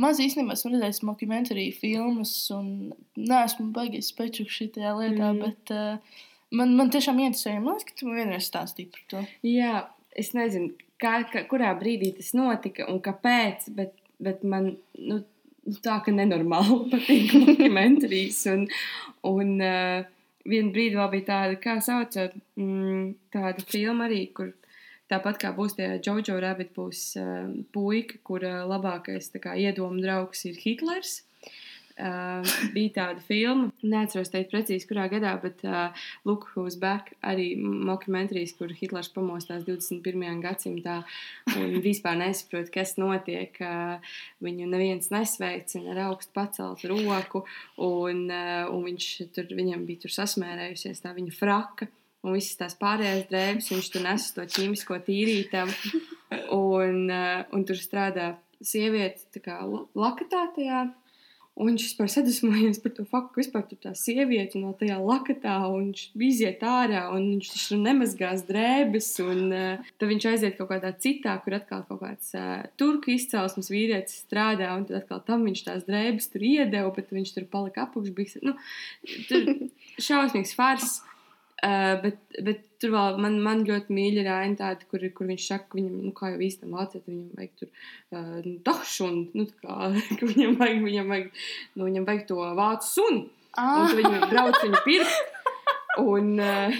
[0.00, 5.42] maz īstenībā esmu redzējis dokumentāru filmas, un neesmu baigājis spēcīgs šajā lietā, Mm.
[5.42, 7.60] bet uh, man, man tiešām interesēja.
[7.62, 9.26] Man liekas, ka tu man vienreiz stāstīji par to.
[9.46, 9.84] Jā,
[10.18, 15.22] es nezinu, kā, kā, kurā brīdī tas notika un kāpēc, bet, bet man nu,
[15.84, 18.44] tā ka nenormāli patīk dokumentārijs.
[18.52, 18.66] Un,
[19.28, 20.10] un uh,
[20.48, 22.16] vienā brīdī vēl bija tāda, kā sauc,
[22.58, 24.52] mm, tāda filma arī, kur
[25.12, 30.46] tāpat kā būs tie Jojo Rabbit, būs uh, puika, kura labākais tā kā, iedomu draugs
[30.48, 31.22] ir Hitlers.
[32.02, 32.42] Uh,
[32.74, 35.94] bija tāda filma, neatceros teikt precīzi, kurā gadā, bet uh,
[36.26, 40.40] Look Who's Back arī dokumentārijs, kur Hitlers pamostās 21.
[40.42, 40.96] gadsimtā
[41.54, 43.54] un vispār nesaprot, kas notiek.
[43.62, 47.44] Uh, viņu neviens nesveicina ar augstu paceltu roku,
[47.78, 51.90] un, uh, un viņš tur, viņam bija tur sasmērējusies tā viņa fraka.
[52.22, 55.94] Un visas tās pārējās drēbes, viņš tur nes to ķīmisko tīrītavu.
[56.56, 58.32] Un, uh, un tur strādā
[58.64, 60.82] sieviete, tā kā la- lakatā tajā
[61.52, 65.58] Un viņš vispār sadusmojies par to faktu, ka vispār tur tā sieviete no tajā lakatā,
[65.68, 70.70] un viņš iziet ārā, un viņš taču nemazgās drēbes, un uh, tad viņš aiziet kaut
[70.72, 75.44] kādā citā, kur atkal kaut kāds uh, turku izcelsmes vīrietis strādā, un tad atkal tam
[75.44, 78.40] viņš tās drēbes tur iedeva, bet viņš tur palika apakšbiks.
[78.48, 78.56] Nu,
[79.28, 79.52] tur
[80.08, 81.02] šausmīgs fars.
[81.62, 85.44] Uh, bet, bet tur vēl man, man ļoti mīļa ir aina tāda, kur, kur viņš
[85.46, 89.20] saka, ka viņam, nu, kā jau īstenībā vāciet, viņam vajag tur uh, nu, dažu, un,
[89.38, 89.76] nu, kā,
[90.18, 91.30] ka viņam vajag, viņam vajag,
[91.76, 93.22] nu, viņam vajag to vācu sunu.
[93.22, 95.34] Un Ah, tad viņi brauc viņu pirkt.
[96.00, 96.78] Un, uh,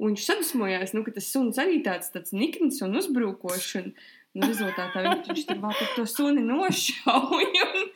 [0.00, 3.74] Un viņš sadusmojās, nu, ka tas suns arī tāds, tāds nikns un uzbrukošs.
[3.82, 3.92] Un,
[4.30, 7.64] Nu, rezultātā viņš, viņš tur vēl to suni nošauja.
[7.66, 7.88] un.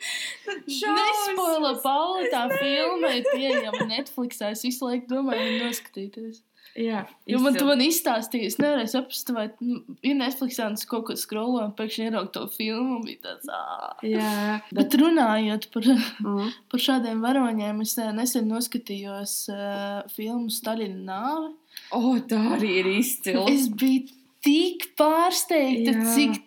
[0.99, 4.51] Nespoila Pauli, tā filma ir pieejama Netflixā.
[4.55, 6.43] Es visu laiku domāju, noskatīties.
[6.75, 11.05] Jā, Jo man to izstāstīja, es nevarēju saprast, vai nu, ir Netflixā un es kaut
[11.07, 12.97] ko skroloju, un pēkšņi ieraugu to filmu.
[13.23, 13.93] Tāds, ā.
[14.03, 15.87] Jā, Bet runājot par,
[16.19, 16.49] Mm.
[16.73, 21.53] par šādiem varoņiem, es eh, nesen noskatījos uh, filmu Staļina nāve.
[21.95, 23.45] O, tā arī ir izcila.
[23.51, 24.09] Es biju
[24.43, 26.11] tik pārsteigta, Jā.
[26.11, 26.41] cik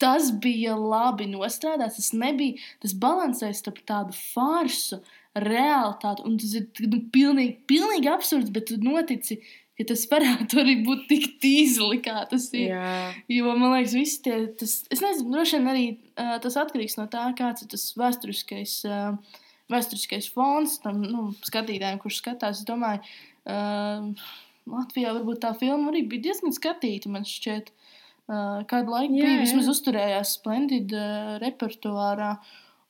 [0.00, 1.98] tas bija labi nostrādāts.
[1.98, 5.00] Tas nebija tas līdzsvars starp tādu farsu,
[5.38, 6.24] realitāti.
[6.26, 9.38] Un tas ir nu, pilnīgi, pilnīgi absurds, bet tu notici,
[9.78, 12.72] ka tas varētu arī būt tik tīzli, kā tas ir.
[12.72, 12.94] Jā,
[13.30, 17.06] Jo man liekas, visi tie, tas, es nezinu, droši vien arī uh, tas atkarīgs no
[17.12, 19.40] tā, kāds ir tas vēsturiskais, uh,
[19.72, 22.62] vēsturiskais fons tam nu, skatītājiem, kurš skatās.
[22.62, 23.04] Es domāju,
[23.46, 24.32] uh,
[24.68, 27.70] Latvijā varbūt tā filma arī bija diezgan skatīta, man šķiet.
[27.70, 27.87] Uh,
[28.28, 29.42] kādu laiku Jā, jā, bija, jā.
[29.46, 32.34] vismaz uzturējās splendid uh, repertuārā.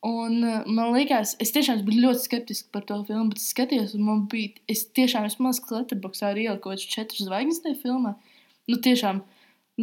[0.08, 3.94] Un uh, man liekas, es tiešām biju ļoti skeptiski par to filmu, bet es skatījos,
[3.98, 8.16] un man bija, es tiešām, es mazliet Letterboxā arī kādas četras zvaigznes tajā filmā.
[8.68, 9.22] Nu, tiešām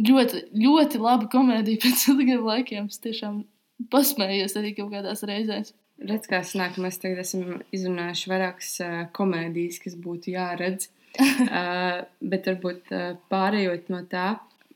[0.00, 2.90] ļoti, ļoti laba komēdija pēc ilgiem laikiem.
[2.92, 3.42] Es tiešām
[3.92, 5.72] pasmējos arī kaut kādās reizēs.
[6.00, 10.90] redz, kā sanāk, mēs tagad esam izrunājuši vairākas uh, komēdijas, kas būtu jāredz.
[11.16, 14.34] uh, bet varbūt uh, pārējot no tā,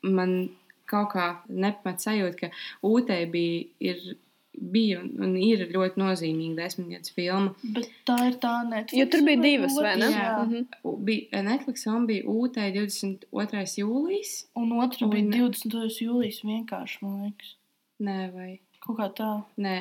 [0.08, 0.48] man
[0.90, 2.50] kaut kā nepamat sajūta, ka
[2.90, 4.00] Ūtei bija, ir,
[4.60, 7.54] bija un, un ir ļoti nozīmīga desmitgadus filma.
[7.76, 8.98] Bet tā ir tā Netflix.
[8.98, 10.08] Jo tur bija divas, vai ne?
[10.14, 10.32] Jā.
[10.46, 10.66] Mhm.
[10.84, 13.78] U- Bija Netflix un bija Ūtei 22.
[13.84, 14.34] jūlijas.
[14.58, 16.02] Un otra bija Un- 20.
[16.06, 17.54] jūlijas vienkārši, man liekas.
[18.00, 19.26] Nē, vai Kaut kā tā.
[19.60, 19.74] Nē,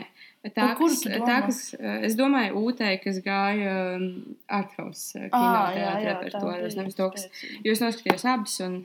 [0.44, 5.30] tā, Par kuru kas, tā kas, eh, es domāju, Ūtei, kas gāja um, Arthouse Ā,
[5.32, 7.62] kinoteātrī repertuāros, bija nevis to, kas spēcīga.
[7.70, 8.76] Jūs noskatījos abas, un,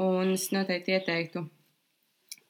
[0.00, 1.44] un es noteikti ieteiktu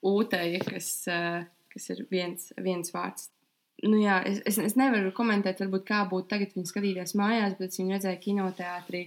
[0.06, 3.28] ūtēji, kas, eh, kas ir viens, viens vārds.
[3.82, 7.70] Nu, jā, es, es, es nevaru komentēt, varbūt, kā būtu tagad viņa skatīties mājās, bet
[7.72, 9.04] es viņu redzēju kinoteātrī.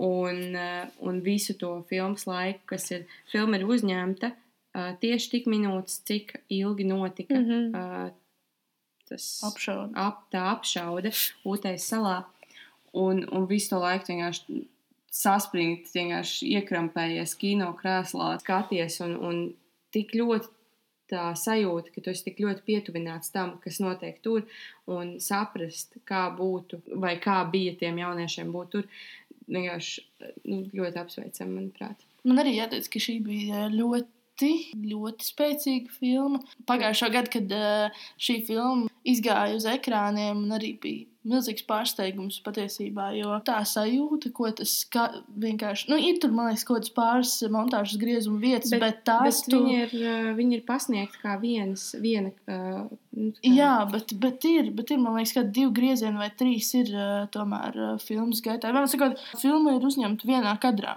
[0.00, 5.46] Un, eh, un visu to filmu laiku, kas ir, filma ir uzņemta uh, tieši tik
[5.50, 7.74] minūtes, cik ilgi notika Mhm.
[7.74, 8.10] uh,
[9.08, 9.90] tas Apšauda.
[9.98, 11.10] ap, tā apšaude
[11.44, 12.24] Ūtejas salā.
[12.94, 14.60] Un, un visu to laiku vienkārši
[15.10, 19.54] saspringti, vienkārši iekrampējies kino krēslā, skaties un, un
[19.94, 20.50] tik ļoti
[21.10, 24.44] tā sajūta, ka tu esi tik ļoti pietuvināts tam, kas notiek tur,
[24.90, 28.86] un saprast, kā būtu, vai kā bija tiem jauniešiem būt tur,
[29.50, 30.04] vienkārši
[30.46, 32.06] nu, ļoti apsveicami, manuprāt.
[32.28, 34.52] Man arī jāteic, ka šī bija ļoti,
[34.92, 36.42] ļoti spēcīga filma.
[36.68, 43.10] Pagājušā gada, kad eh, šī filma izgāja uz ekrāniem, man arī bija milzīgs pārsteigums patiesībā.
[43.12, 45.02] Jo tā sajūta, ko tas ska,
[45.42, 45.90] vienkārši.
[45.92, 49.52] Nu, ir tur, man liekas, kaut kādas pāris montāžas griezuma vietas, bet, bet tās bet
[49.52, 52.32] viņi, ir, uh, viņi ir pasniegti kā viens, viena.
[52.48, 52.88] Uh,
[53.18, 56.72] nu, kā- Jā, bet, bet, ir, bet ir, man liekas, ka divi griezieni vai trīs
[56.80, 58.72] ir uh, tomēr uh, filmas gaitā.
[58.72, 60.96] Vienmēr sakot, filma ir uzņemta vienā kadrā.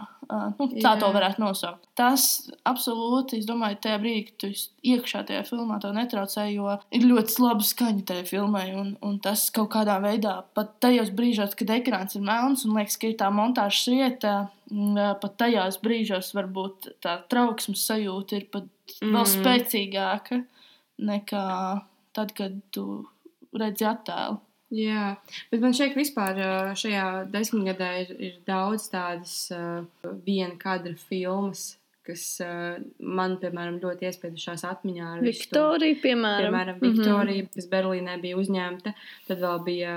[0.60, 1.86] Nu, tā to varētu nosaukt.
[2.00, 2.26] Tas
[2.70, 4.52] absolūti, es domāju, tajā brīdī, kad tu
[4.94, 8.66] iekšā tajā filmā, to netraucē, jo ir ļoti laba skaņa tajā filmai.
[8.80, 13.00] Un, un tas kaut kādā veidā, pat tajos brīžos, kad ekrāns ir melns un liekas,
[13.02, 14.36] ka ir tā montāžas vieta,
[14.72, 18.70] mm, pat tajos brīžos varbūt tā trauksmes sajūta ir pat
[19.02, 19.12] mm.
[19.14, 19.32] vēl Mm.
[19.36, 20.44] spēcīgāka
[21.04, 21.48] nekā
[22.14, 22.88] tad, kad tu
[23.54, 24.40] redzi attēlu.
[24.74, 25.16] Jā,
[25.52, 26.40] bet man šeit vispār
[26.80, 29.84] šajā desmitgadē ir, ir daudz tādas uh,
[30.26, 31.76] viena kadra filmas,
[32.08, 35.12] kas uh, man, piemēram, ļoti iespiedušās atmiņā.
[35.24, 36.48] Viktorija, piemēram.
[36.50, 38.96] Piemēram, Viktorija, kas Berlīnē bija uzņemta.
[39.30, 39.94] Tad vēl bija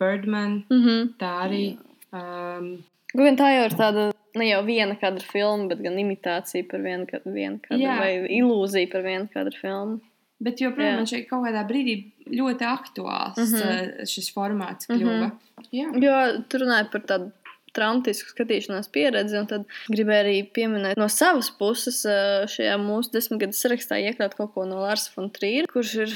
[0.00, 1.06] Birdman, Mm -hmm.
[1.20, 1.64] tā arī.
[2.12, 2.72] Um,
[3.16, 7.06] Gan tā jau ir tāda ne jau viena kadra filma, bet gan imitācija par vienu,
[7.06, 10.00] kad- vienu kadru vai ilūzija par vienu kadru filmu.
[10.40, 10.96] bet joprojām Jā.
[10.96, 13.56] man šeit kaut kādā brīdī ļoti aktuāls Mhm.
[13.62, 15.30] uh, šis formāts kļuva.
[15.72, 15.88] Jā.
[16.02, 17.32] Jo tur runāja par tādu
[17.76, 23.52] traumatisku skatīšanās pieredzi, un tad gribēju arī pieminēt no savas puses eh, šajā mūsu desmitgadu
[23.52, 26.14] sarakstā iekļaut kaut ko no Lārsa von Trīra, kurš ir,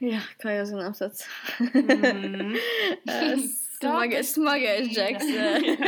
[0.00, 1.26] jā, kā jau zinām, tāds
[3.04, 3.48] Mm.
[3.84, 5.28] Smagais, smagais džeks.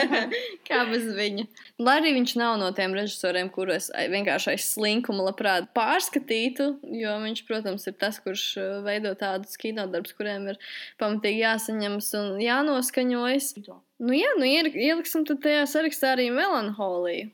[0.68, 1.47] kā bez viņa.
[1.82, 6.68] Lai arī viņš nav no tiem režisoriem, kurus vienkārši aiz slinkuma labprāt pārskatītu,
[7.01, 10.61] jo viņš, protams, ir tas, kurš eh, veido tādus kinodarbus, kuriem ir
[11.03, 13.51] pamatīgi jāsaņemas un jānoskaņojas.
[13.66, 17.32] Nu, jā, nu ieliksim tad tajā sarakstā arī melanholiju.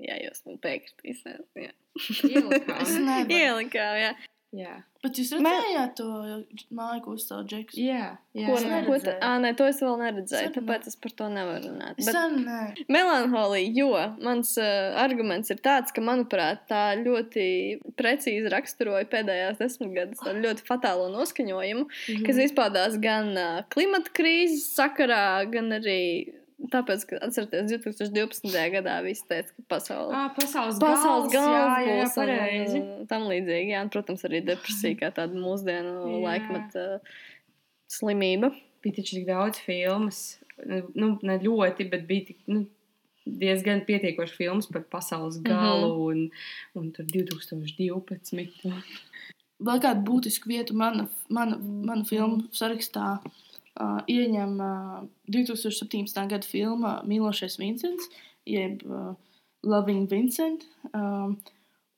[0.00, 1.44] Jā, jūs man piekritīsiet.
[2.24, 3.30] Ielikām.
[3.40, 4.12] Ielikām, jā.
[4.52, 4.80] Jā.
[5.00, 6.04] Bet jūs redzējāt to
[6.74, 7.76] māju, ko uzstāv Džeks?
[7.78, 8.46] Jā, jā.
[8.48, 9.02] Ko, Es ko neredzēju.
[9.06, 11.94] ta, ā, nē, to es vēl neredzēju, Sen tāpēc es par to nevaru runāt.
[12.00, 12.58] Bet sen, nē.
[12.90, 13.92] melanholija, jo
[14.26, 17.46] mans uh, arguments ir tāds, ka, manuprāt, tā ļoti
[17.96, 22.26] precīzi raksturoja pēdējās desmitgades tādu ļoti fatālo noskaņojumu, Mhm.
[22.26, 25.22] kas izpaudās gan uh, klimata krīzes sakarā,
[25.52, 26.00] gan arī
[26.68, 28.56] tāpēc, ka, atcerieties, 2012.
[28.74, 30.12] gadā viss teica, ka pasaule.
[30.16, 31.32] Ah, pasaules Pasaules
[32.16, 32.80] pareizi.
[32.80, 33.72] un, un tam līdzīgi.
[33.74, 36.84] Jā, un, protams, arī depresija kā tāda mūsdienu laikmeta
[37.90, 38.52] slimība.
[38.84, 40.20] Bija taču tik daudz filmas,
[40.96, 42.64] nu, ne ļoti, bet bija tik, nu,
[43.24, 46.30] diezgan pietiekoši filmas par pasaules galu mm -hmm.
[46.74, 48.82] un, un tur 2012.
[49.60, 53.20] Vēl kādu būtisku vietu mana, mana, mana filmu sarakstā
[53.80, 54.98] uh, ieņem uh,
[55.32, 56.20] 2017.
[56.30, 58.10] gada filma Mīlošais Vincents,
[58.48, 59.14] jeb uh,
[59.66, 60.66] Loving Vincent.
[60.92, 61.38] Um,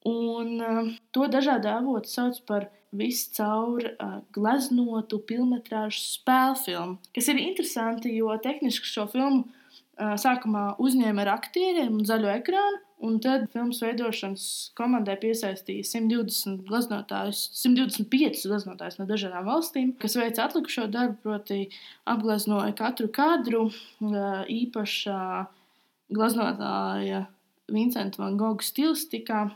[0.09, 6.97] un uh, to dažādi avoti sauc par viscaur uh, gleznotu filmetrāžu spēļu filmu.
[7.17, 12.83] Kas ir interesanti, jo tehniski šo filmu uh, sākumā uzņēma ar aktieriem un zaļo ekrānu.
[13.03, 14.45] Un tad filmas veidošanas
[14.79, 21.65] komandai piesaistīja 120 glaznotājus, 125 glaznotājus no dažādām valstīm, kas veica atlikušo darbu, proti,
[22.07, 25.25] apgleznoja katru kadru uh, īpašā
[26.15, 27.25] glaznotāja
[27.73, 29.49] Vincenta Van Gogha stilistikā.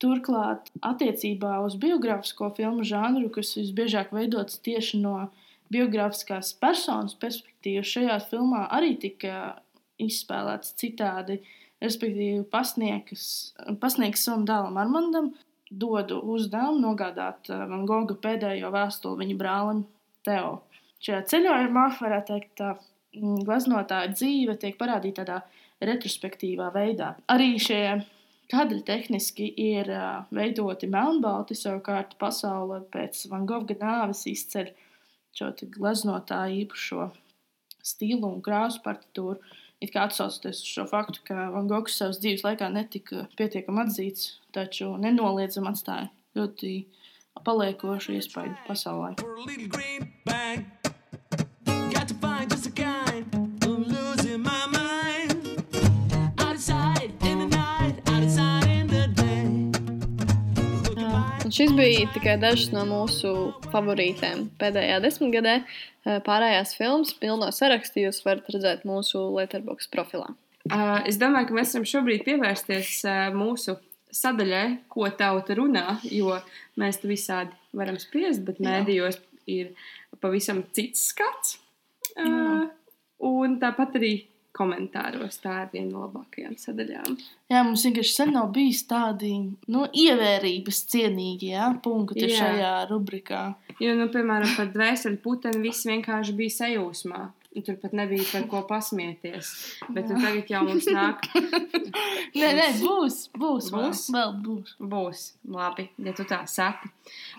[0.00, 5.26] Turklāt, attiecībā uz biogrāfisko filmu žanru, kas visbiežāk veidots tieši no
[5.68, 9.58] biogrāfiskās personas perspektīvas, šajā filmā arī tika
[10.00, 11.42] izspēlēts citādi.
[11.80, 15.30] Respektīvi, pasniegs, savam dēlam Armandam
[15.70, 19.84] dodu uzdevumu nogādāt eh, Van Gogha pēdējo vēstuli viņa brālim
[20.26, 20.58] Teo.
[21.00, 25.38] Šajā ceļojumā, varētu teikt, tā mm, gleznotāja dzīve tiek parādīta tādā
[25.80, 27.14] retrospektīvā veidā.
[27.32, 27.80] Arī šie
[28.50, 34.74] kadri tehniski ir uh, veidoti melnbalti, savukārt pasaule pēc Van Gogha nāves izceļ
[35.38, 37.08] šo gleznotāju īpašo
[37.80, 39.38] stilu un krāsu partitūru.
[39.80, 44.34] It kā atsaucoties uz šo faktu, ka Van Gogs savas dzīves laikā netika pietiekami atzīts,
[44.52, 46.74] taču nenoliedzami atstāja ļoti
[47.46, 49.14] paliekošu iespaidu pasaulē.
[61.50, 63.30] Un šis bija tikai dažs no mūsu
[63.72, 65.54] favorītiem pēdējā desmitgadē.
[65.58, 70.28] Eh, Pārējās filmas pilno sarakstu jūs varat redzēt mūsu Letterboxd profilā.
[70.70, 73.74] Uh, es domāju, ka mēs varam šobrīd pievērsties uh, mūsu
[74.14, 74.62] sadaļai,
[74.94, 76.38] ko tauta runā, jo
[76.78, 79.18] mēs te visādi varam spriest, bet mēdījos
[79.50, 79.74] ir
[80.22, 81.58] pavisam cits skats.
[82.14, 82.68] Uh,
[83.26, 84.14] un tāpat arī
[84.56, 87.16] komentāros tā ir viena no labākajām sadaļām.
[87.50, 89.32] Jā, mums vienkārši sen nav bijis tādi
[89.70, 92.38] nu, ievērības cienīgi ja, punkti Jā.
[92.40, 93.42] šajā rubrikā.
[93.80, 97.26] Jo, nu, piemēram, par dvēseli puteni viss vienkārši bija sajūsmā.
[97.66, 99.48] Tur pat nebija par ko pasmieties.
[99.90, 101.24] Bet nu, tagad jau mums nāk,
[102.38, 104.04] Nē, nē, būs, būs, Būs?
[104.14, 104.76] vēl būs.
[104.78, 106.92] būs labi, ja tu tā saki.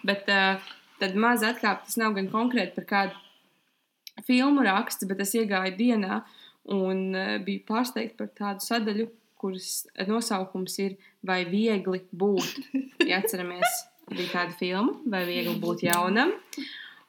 [0.04, 0.60] Bet uh,
[1.00, 6.22] tad maz atkāpt, tas nav gan konkrēti par kādu filmu raksts, bet es iegāju dienā
[6.70, 9.08] un uh, biju pārsteigta par tādu sadaļu,
[9.42, 12.62] kuras nosaukums ir Vai viegli būt?
[13.12, 13.82] Ja atceramies,
[14.12, 16.32] bija tāda filma, vai viegli būt jaunam.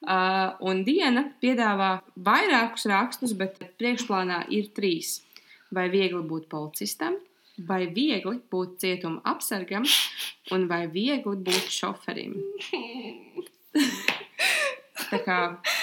[0.03, 5.21] Uh, un diena piedāvā vairākus rakstus, bet priekšplānā ir trīs.
[5.73, 7.19] Vai viegli būt policistam,
[7.69, 9.87] vai viegli būt cietuma apsargam,
[10.53, 12.35] un vai viegli būt šoferim.
[15.13, 15.82] Tā kā eh,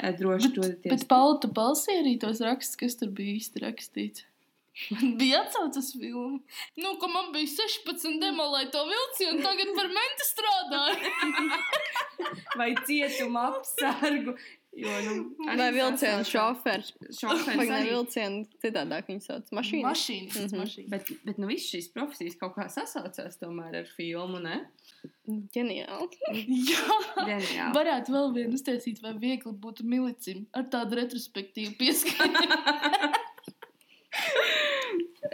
[0.00, 0.92] droši dodaties.
[0.92, 4.26] Bet Paula, tu palsīji arī tos rakstus, kas tur bija īsti rakstīts.
[4.92, 6.38] Man bija atsaucas filma.
[6.76, 11.12] Nu, ka man bija 16 demolē to vilcienu, tagad par menti strādāju.
[12.60, 14.36] vai cietuma apsargu.
[14.76, 15.12] Jo, nu,
[15.56, 16.90] Vai vilcienu šoferis?
[17.16, 17.88] šoferis Vai ne arī.
[17.94, 19.46] vilcienu citādāk viņi sauc?
[19.56, 19.84] Mašīna.
[19.88, 20.60] Mašīnas, mm Mhm.
[20.60, 20.90] mašīnas.
[20.92, 24.58] Bet, bet nu, visas šīs profesijas kaut kā sasaucās tomēr ar filmu, ne?
[25.26, 26.18] Ģeniāli.
[26.68, 26.98] Jā.
[27.24, 27.72] Ģeniāli.
[27.78, 32.44] Varētu vēl vienu uztaisīt, vai viegli būtu milicim ar tādu retrospektīvu pieskaņu.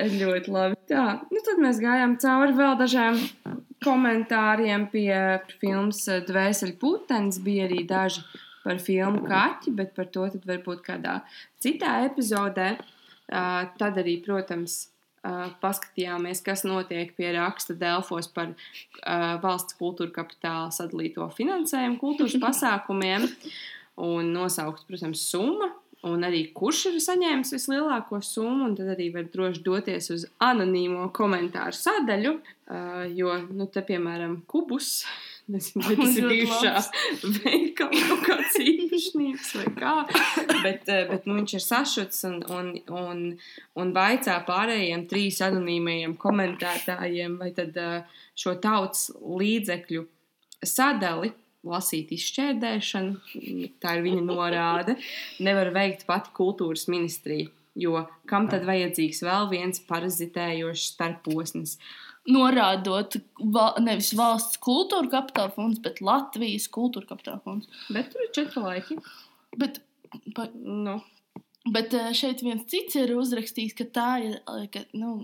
[0.02, 0.76] Ļoti labi.
[0.88, 3.18] Tā, nu tad mēs gājām cauri vēl dažiem
[3.84, 5.12] komentāriem pie
[5.60, 7.38] filmas Dvēseli putenis.
[7.44, 8.22] Bija arī daži
[8.64, 11.20] par filmu Kaķi, bet par to varbūt kādā
[11.62, 12.74] citā epizodē.
[13.32, 14.92] Uh, tad arī, protams,
[15.24, 22.38] uh, paskatījāmies, kas notiek pie raksta Delfos par uh, valsts kultūra kapitāla sadalīto finansējumu kultūras
[22.46, 23.28] pasākumiem.
[24.02, 25.68] Un nosaukt, protams, summa,
[26.08, 28.70] un arī kurš ir saņēmis vislielāko summu.
[28.78, 35.02] Tad arī var droši doties uz anonīmo komentāru sadaļu, uh, jo, nu, te, piemēram, kubus
[35.50, 36.72] Nezinu, vai tas ir bijušā
[37.42, 39.94] veikala kaut kāds īpašnieks vai kā.
[40.62, 43.22] Bet, eh, bet nu, viņš ir sašuts un, un, un,
[43.82, 50.06] un vaicā pārējiem trīs anonīmajiem komentētājiem, vai tad eh, šo tautas līdzekļu
[50.62, 51.32] sadali.
[51.62, 53.34] Lasīt izšķērdēšanu,
[53.82, 54.96] tā ir viņa norāde.
[55.46, 61.76] Nevar veikt pati kultūras ministrija, jo kam tad vajadzīgs vēl viens parazitējošs starposms?
[62.30, 63.16] Norādot
[63.50, 67.66] val, nevis valsts kultūra kapitāla fonds, bet Latvijas kultūra kapitāla fonds.
[67.90, 68.98] Bet tur ir četri laiki.
[69.58, 69.80] Bet,
[70.36, 71.00] pa, Nu,
[71.74, 75.16] bet eh, šeit viens cits ir uzrakstījis, ka tā ir, eh, ka, nu,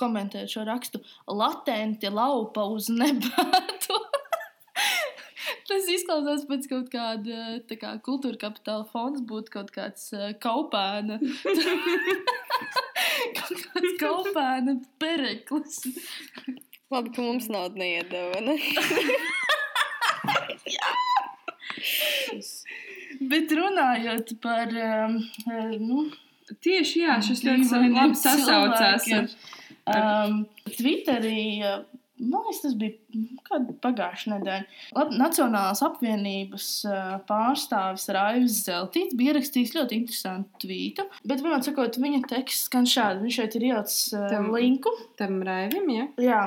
[0.00, 4.00] komentējot šo rakstu, latenti laupa uz nebātu.
[5.68, 10.08] Tas izklausās pēc kaut kāda tā kā, kultūra kapitāla fonds, būtu kaut kāds
[10.40, 11.20] kaupēna.
[13.36, 15.82] kaut kāds kaupēna pereklis.
[16.92, 18.38] Labi, ka mums naudu neiedeva.
[18.46, 18.56] Ne?
[23.26, 24.70] Bet runājot par.
[24.70, 25.18] Um,
[25.50, 26.06] eh, nu,
[26.62, 29.28] tieši jā, šis ļoti labi sasaucās cilvēkiem.
[29.30, 29.56] ar
[29.86, 31.84] Um, Twitterī, uh,
[32.20, 34.68] man liekas, tas bija kāda pagājušā nedēļa.
[34.96, 42.00] Lab, Nacionālās apvienības uh, pārstāvis Raivis Zeltīts bija ierakstījis ļoti interesantu tvītu, bet, vienmēr sakot,
[42.02, 43.26] viņa teksts skan šādi.
[43.26, 44.92] Viņš šeit ir ielicis uh, Tam- linku.
[45.20, 46.08] tam raivim, ja?
[46.22, 46.40] Jā.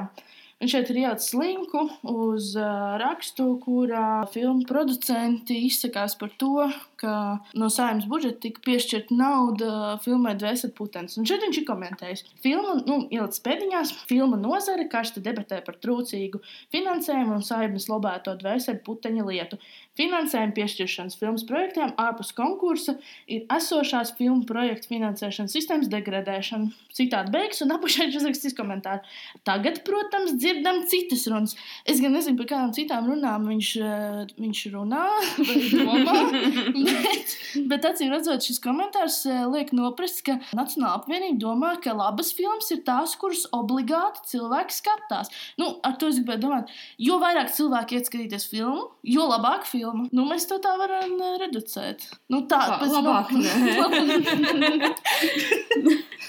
[0.60, 6.66] Viņš šeit ir ielicis linku uz uh, rakstu, kurā filmu producenti izsakās par to,
[7.00, 7.14] ka
[7.58, 11.18] no saimnes budžeta tika piešķirta nauda filmai Dvēseli Putens.
[11.20, 12.26] Un šeit viņš ir komentējis.
[12.44, 16.42] Filma, nu, ielicis pēdiņās, filma nozare karsti debatē par trūcīgu
[16.76, 19.60] finansējumu un saimnes lobēto Dvēseli Puteņa lietu.
[20.00, 22.96] Finansējuma piešķiršanas filmas projektiem ārpus konkursa
[23.28, 26.70] ir esošās filmu projektu finansēšanas sistēmas degradēšana.
[26.96, 29.04] Citādi beigas un apakšēji uzrakstīs komentāru.
[29.48, 31.56] Tagad, protams, dzirdam citas runas.
[31.84, 35.04] Es gan nezinu, par kādām citām runām viņš, eh, viņš runā
[35.76, 36.18] domā.
[36.90, 37.28] Bet,
[37.70, 42.70] bet acīm redzot, šis komentārs eh, liek noprast, ka Nacionāla apvienība domā, ka labas filmas
[42.76, 45.28] ir tās, kuras obligāti cilvēki skatās.
[45.62, 46.66] Nu, ar to es gribēju domāt,
[47.02, 50.04] jo vairāk cilvēki iet skatīties filmu, jo labāk filma.
[50.16, 52.00] Nu, mēs to tā varam eh, reducēt.
[52.34, 53.40] Nu, tā Lā- pēc- labāk nu,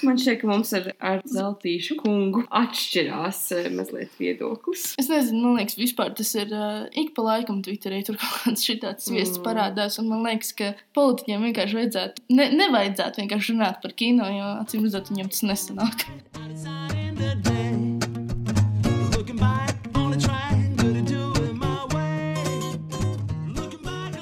[0.01, 4.95] Man šķiet, ka mums ar, ar Zeltīšu kungu atšķirās eh, mazliet viedoklis.
[5.01, 7.99] Es nezinu, man liekas, vispār tas ir uh, ik pa laikam Twitterī.
[8.07, 9.43] Tur kaut kāds šitāds viesis Mm.
[9.45, 9.99] parādās.
[10.01, 14.85] Un man liekas, ka politiķiem vienkārši vajadzētu, ne, nevajadzētu vienkārši runāt par kino, jo acīm
[14.87, 16.05] redzot, viņam tas nesanāk.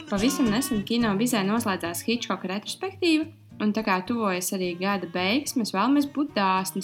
[0.09, 3.27] Pavisam nesen kino bizē noslēdzās Hitchcoka retrospektīva,
[3.61, 6.81] un tā kā tuvojas arī gada beigas, mēs vēlamies būt dāsni.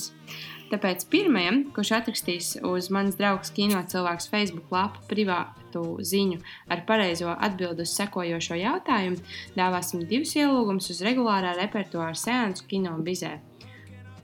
[0.72, 6.40] Tāpēc pirmajam, kurš atrakstīs uz manas draugs kino cilvēks Facebook lapu privātu ziņu
[6.74, 9.22] ar pareizo atbildi uz sekojošo jautājumu,
[9.58, 13.38] dāvāsim divus ielūgumus uz regulārā repertuāra seansu kino bizē.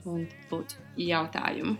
[0.02, 1.78] Un lūdzu jautājumu.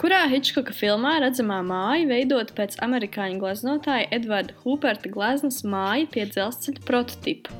[0.00, 6.86] Kurā Hitchcoka filmā redzamā māja veidota pēc amerikāņu gleznotāja Edvarda Huberta gleznas māja pie dzelzceļa
[6.88, 7.52] prototipa?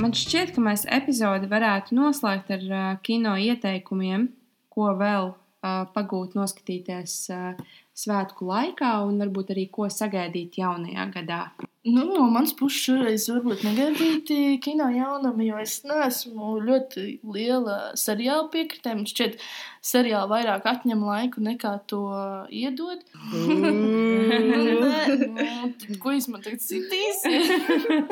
[0.00, 4.30] Man šķiet, ka mēs epizodi varētu noslēgt ar uh, kino ieteikumiem,
[4.72, 7.58] ko vēl uh, pagūt, noskatīties uh,
[7.92, 11.40] svētku laikā, un varbūt arī ko sagaidīt jaunajā gadā.
[11.84, 18.50] Nu, no manas puses šoreiz varbūt negaidīti kino jaunumi, jo es neesmu ļoti liela seriāla
[18.52, 18.92] piekritē.
[18.98, 19.38] Man šķiet,
[19.80, 22.02] seriāli vairāk atņem laiku nekā to
[22.52, 23.00] iedod.
[23.32, 23.56] Nu,
[24.84, 25.00] nē,
[25.32, 27.24] nu, ko jūs man tagad sitīs?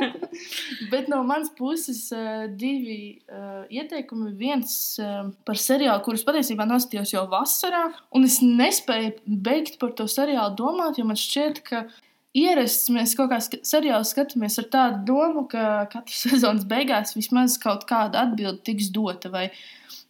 [0.94, 4.32] Bet no manas puses uh, divi uh, ieteikumi.
[4.40, 4.72] Viens
[5.04, 10.56] uh, par seriālu, kurus patiesībā noskatījos jau vasarā, un es nespēju beigt par to seriālu
[10.56, 11.84] domāt, jo man šķiet, ka
[12.36, 17.58] ierasts mēs kaut kā sk seriālu skatāmies ar tādu domu, ka katras sezonas beigās vismaz
[17.62, 19.30] kaut kāda atbilde tiks dota.
[19.32, 19.48] Vai,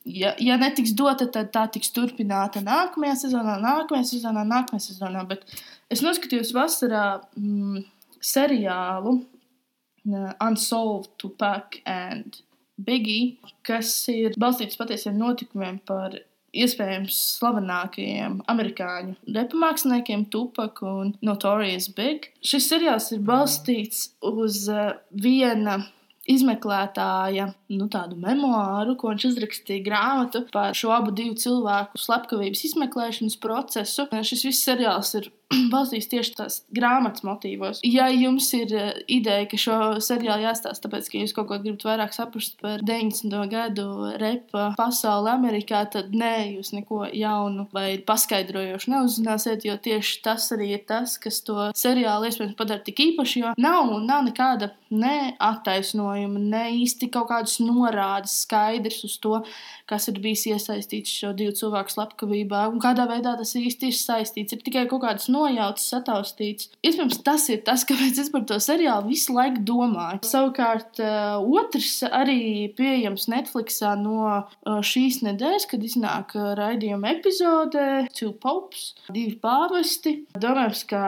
[0.04, 5.24] ja, ja netiks dota, tad tā tiks turpināta nākamajā sezonā, nākamajā sezonā, nākamajā sezonā.
[5.30, 5.46] Bet
[5.92, 7.06] es noskatījos vasarā
[7.38, 7.86] mm,
[8.24, 12.42] seriālu uh, Unsolved, Tupac and
[12.78, 16.14] Biggie, kas ir balstīts patiesiem notikumiem par
[16.56, 22.30] iespējams slavenākajiem amerikāņu repamāksliniekiem, Tupac un Notorious Big.
[22.44, 25.80] Šis seriāls ir balstīts uz uh, viena
[26.28, 34.04] izmeklētāja nu, tādu memoāru, ko viņš uzrakstīja grāmatu par šo abu cilvēku slepkavības izmeklēšanas procesu.
[34.28, 35.30] Šis viss seriāls ir
[35.72, 37.80] balstīs tieši tās grāmatas motīvos.
[37.86, 41.86] Ja jums ir uh, ideja, ka šo seriālu jāstāsta, tāpēc, ka jūs kaut ko gribat
[41.88, 43.32] vairāk saprast par 90.
[43.52, 43.86] gadu
[44.20, 50.72] repa pasauli Amerikā, tad nē, jūs neko jaunu vai paskaidrojošu neuzzināsiet, jo tieši tas arī
[50.76, 56.40] ir tas, kas to seriālu iespējams padara tik īpašu, jo nav, nav nekāda ne attaisnojuma,
[56.40, 59.40] ne īsti kaut kādas norādes skaidrs uz to,
[59.88, 64.54] kas ir bijis iesaistīts šo divu cilvēku slepkavībā un kādā veidā tas īsti ir saistīts.
[64.54, 66.70] Ir tikai kaut kādas nojautas, sataustīts.
[66.84, 70.22] Iespējams, tas ir tas, kāpēc es par to seriālu visu laiku domāju.
[70.28, 77.86] Savukārt, uh, otrs arī pieejams Netflixā no uh, šīs nedēļas, kad iznāk uh, raidījuma epizode
[78.12, 80.18] Two Popes, divi pāvesti.
[80.38, 81.04] Domājams, ka,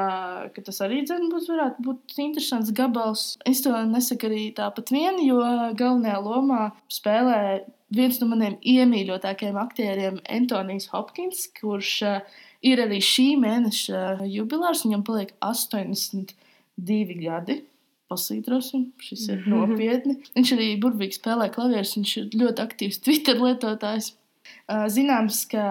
[0.54, 3.34] ka tas arī dzen, būs, varētu būt interesants gabals.
[3.48, 5.40] Es to nesaku arī tāpat vien, jo
[5.76, 7.42] galvenajā lomā spēlē
[7.95, 14.84] viens no maniem iemīļotākajiem aktieriem, Antonijs Hopkins, kurš uh, ir arī šī mēneša jubilārs.
[14.86, 17.61] Viņam paliek 82 gadi.
[18.11, 20.16] Pasītrosim, šis ir nopietni.
[20.34, 24.16] Viņš arī burvīgi spēlē klavierus, viņš ir ļoti aktīvs Twitter lietotājs.
[24.66, 25.62] Uh, Zināms, ka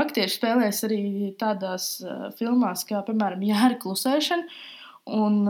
[0.00, 1.02] aktieris spēlēs arī
[1.40, 4.46] tādās uh, filmās, kā piemēram Jāra Klusēšana.
[5.10, 5.40] Un,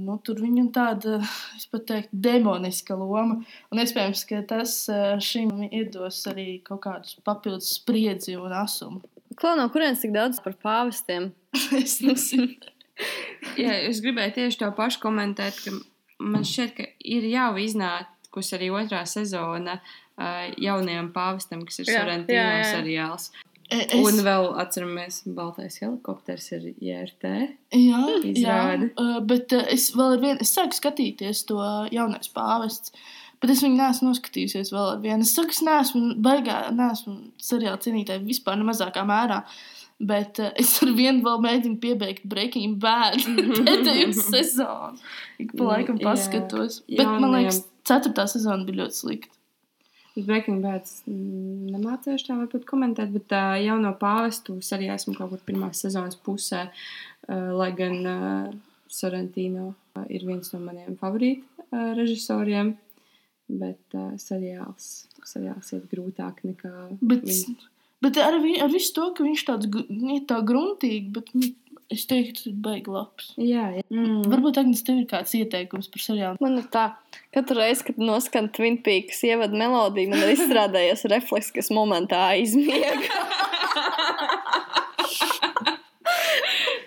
[0.00, 1.18] nu, tur viņam tāda,
[1.58, 3.42] es pat teiktu, demoniska loma.
[3.68, 4.76] Un iespējams, ka tas
[5.20, 9.02] šim iedos arī kaut kādus papildus spriedzi un asumu.
[9.36, 11.30] Klau, no kurienes tik daudz par pāvestiem?
[11.82, 12.52] es nezinu.
[13.62, 15.74] Jā, es gribēju tieši to pašu komentēt, ka
[16.22, 22.04] man šķiet, ka ir jau iznākusi arī otrā sezona uh, jaunajam pāvestam, kas ir jā.
[22.68, 23.30] seriāls.
[23.72, 23.94] Es...
[23.98, 27.32] Un vēl atceramies, Baltais helikopters ir JRT.
[27.72, 28.90] jā, jā, izrādi.
[29.00, 31.58] uh, bet uh, es vēl ar vienu, es sāku skatīties to
[31.94, 32.94] jaunais pāvests.
[33.42, 35.24] Bet es viņu neesmu noskatījusies vēl ar vienu.
[35.26, 39.40] Es saku, es neesmu baigā, neesmu seriāla cienītāja vispār ne mazākā mērā.
[40.02, 43.18] Bet uh, es ar vienu vēl mēģinu piebeigt Breaking Bad
[43.66, 44.98] pēdējo sezonu.
[45.42, 46.06] Ik pa laikam jā.
[46.08, 46.80] paskatos.
[46.90, 47.60] Bet man Jaunajam- liekas,
[47.90, 49.34] ceturtā sezona bija ļoti slikta.
[50.16, 55.32] Breaking Bad mm, nemācījuši tā varbūt komentēt, bet uh, jauno pāvestu es arī esmu kaut
[55.32, 56.66] kur pirmās sezonas pusē,
[57.30, 58.58] lai gan
[58.90, 59.68] Sorrentino
[60.10, 62.74] ir viens no maniem favorītu uh, režisoriem,
[63.62, 64.88] bet seriāls,
[65.28, 67.70] seriāls ir grūtāk nekā Bet, viņa.
[68.04, 71.32] bet ar, vi, ar visu to, ka viņš tāds ir tā gruntīgi, bet
[71.92, 73.32] es teiktu, baigi labs.
[73.40, 73.84] Jā, jā.
[73.92, 74.22] Mm.
[74.32, 76.40] Varbūt Agnes, tev ir kāds ieteikums par seriālu.
[76.44, 76.86] Man ir tā,
[77.34, 83.10] katru reizi, kad noskan Twin Peaks ievada melodija, man ir izstrādājies refleks, kas momentā aizmiega.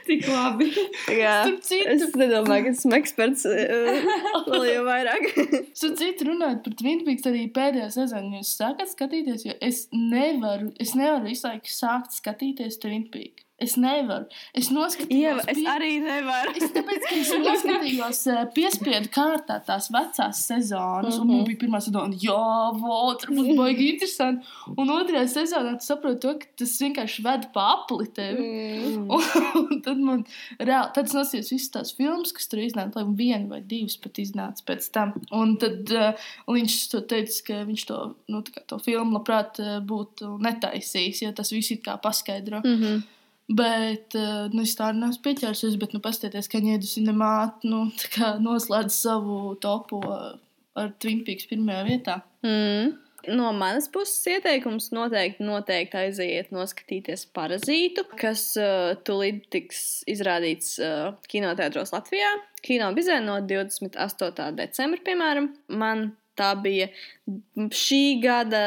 [0.05, 0.67] Tik labi.
[1.09, 4.03] Jā, Starp es nedomāju, ka esmu eksperts eh,
[4.45, 5.25] vēl jau vairāk.
[5.79, 10.69] Su citu runājot par Twin Peaks, arī pēdējā sezonā jūs sākat skatīties, jo es nevaru,
[10.81, 13.44] es nevaru visu laiku sākt skatīties Twin Peaks.
[13.55, 14.25] Es nevaru.
[14.51, 15.45] Es Jā, noskatījos.
[15.47, 16.51] es pie- arī nevaru.
[16.59, 21.79] Es tāpēc, ka es noskatījos eh, piespiedu kārtā tās vecās sezonas, un man bija pirmā
[21.79, 22.35] sezona, jā,
[23.21, 24.51] tur būs baigi interesanti.
[24.75, 28.49] Un otrajā sezonā tu saproti to, ka tas vienkārši ved pa apli tevi.
[28.91, 29.07] Mm.
[29.15, 30.27] Un, un tad man
[30.59, 34.19] reāli, tad es nosījos visas tās filmas, kas tur iznāca, laikam viena vai divas pat
[34.19, 35.15] iznāca pēc tam.
[35.31, 38.03] Un tad uh, viņš to teica, ka viņš to,
[38.35, 42.59] nu, tā kā to filmu labprāt uh, būtu netaisījis, ja tas viss it kā paskaidro.
[42.65, 43.03] Mm -hmm.
[43.45, 47.81] Bet uh, nu, es tādu neesmu pieķēries, bet, nu, paskatieties, ka ņēdu cinemātu, nu,
[48.15, 50.31] tā noslēdz savu topu uh,
[50.79, 52.21] ar Twin Peaks pirmajā vietā.
[52.45, 52.95] Mm.
[53.25, 59.79] No manas puses ieteikums noteikti, noteikti aiziet noskatīties parazītu, kas uh, tūlīt tiks
[60.09, 62.29] izrādīts uh, kinoteātros Latvijā.
[62.65, 64.51] Kino bizē no 28.
[64.59, 65.49] decembra, piemēram.
[65.73, 66.87] Man tā bija
[67.55, 68.61] šī gada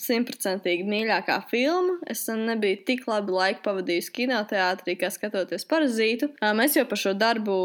[0.00, 1.98] simtprocentīgi mīļākā filma.
[2.10, 6.32] Es nebiju tik labi laiku pavadījusi kinoteātrī, kā skatoties parazītu.
[6.58, 7.56] Mēs jau par šo darbu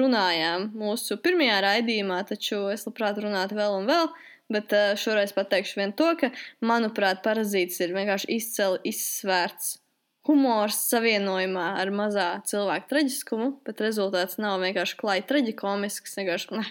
[0.00, 4.12] runājām mūsu pirmajā raidījumā, taču es labprāt runātu vēl un vēl.
[4.52, 6.28] Bet šoreiz pateikšu vien to, ka,
[6.60, 9.78] manuprāt, parazīts ir vienkārši izcili izsvērts
[10.28, 16.18] humors savienojumā ar mazā cilvēka traģiskumu, bet rezultāts nav vienkārši klāji traģikomisks.
[16.20, 16.66] Vienkārši, ne.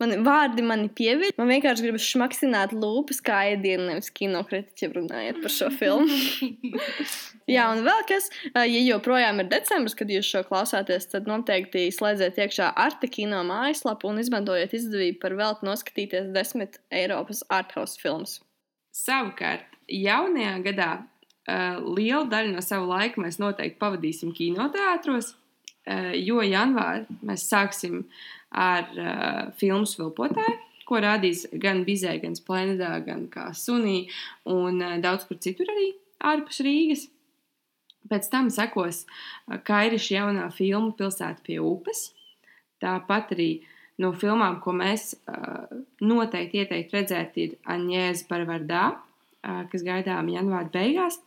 [0.00, 1.34] Man vārdi mani pieviļ.
[1.36, 6.20] Man vienkārši gribas šmaksināt lūpas, kā ēdienu, nevis kinokritiķiem runājot par šo filmu.
[7.50, 12.38] Jā, un vēl kas, ja joprojām ir decembris, kad jūs šo klausāties, tad noteikti slēdziet
[12.38, 18.38] iekšā Arte kino mājaslapu un izmantojiet izdevību par velti noskatīties desmit Eiropas arthouse filmas.
[18.94, 25.34] Savukārt, jaunajā gadā uh, lielu daļu no sava laika mēs noteikti pavadīsim kinoteātros,
[26.14, 28.04] jo janvārī mēs sāksim
[28.50, 30.58] ar uh, filmu Svilpotāju,
[30.88, 34.08] ko rādīs gan Bizē, gan Splendā, gan kā Sunī
[34.50, 35.92] un uh, daudz kur citur arī
[36.32, 37.06] ārpus Rīgas.
[38.10, 39.04] Pēc tam sekos
[39.64, 42.08] Kairiša jaunā filma Pilsēta pie upes.
[42.80, 43.50] Tāpat arī
[44.00, 45.12] no filmām, ko mēs
[46.00, 49.09] noteikti ieteiktu redzēt, ir Aņēza par Vardā, uh,
[49.42, 51.18] kas gaidām janvāra beigās,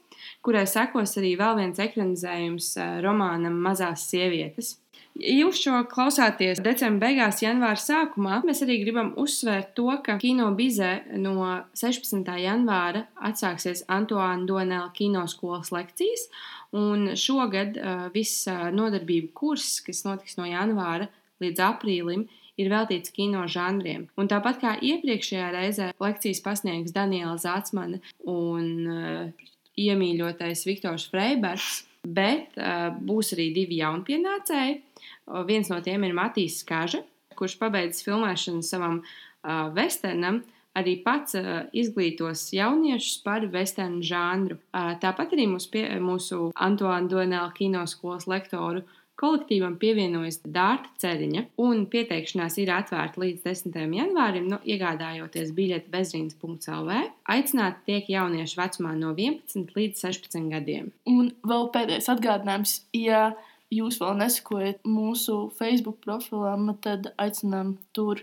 [0.46, 2.74] kurai sekos arī vēl viens ekranizējums
[3.06, 4.78] romānam Mazās sievietes.
[5.14, 11.18] Jūs šo klausāties decembra beigās, janvāra sākumā, mēs arī gribam uzsvērt to, ka Kino Bizē
[11.22, 11.36] no
[11.78, 12.26] 16.
[12.42, 16.26] janvāra atsāksies Antoine Donēla kinoskolas lekcijas,
[16.74, 17.78] un šogad
[18.16, 21.12] viss nodarbību kurs, kas notiks no janvāra
[21.44, 24.08] līdz aprīlim, ir veltīts kino žanriem.
[24.20, 29.50] Un tāpat kā iepriekšējā reizē, lekcijas pasniegs Daniela Zācmane un uh,
[29.80, 34.80] iemīļotais Viktors Freibergs, bet uh, būs arī divi jaunpienācēji.
[35.26, 37.04] Uh, viens no tiem ir Matīs Skaža,
[37.40, 40.44] kurš pabeidzis filmēšanu savam uh, westernam,
[40.78, 44.60] arī pats uh, izglītos jauniešus par westernu žanru.
[44.74, 48.86] Uh, tāpat arī mūsu, pie, mūsu Antoine Donēla kinoskolas lektoru
[49.20, 53.78] kolektīvam pievienojas Dārta Ceriņa, un pieteikšanās ir atvērta līdz 10.
[54.00, 57.00] janvārim, nu, iegādājoties biļeti bezrīnas.lv.
[57.36, 60.92] Aicināti tiek jaunieši vecumā no 11 līdz 16 gadiem.
[61.10, 63.30] Un vēl pēdējais atgādinājums, ja
[63.74, 68.22] jūs vēl nesakojat mūsu Facebook profilam, tad aicinām tur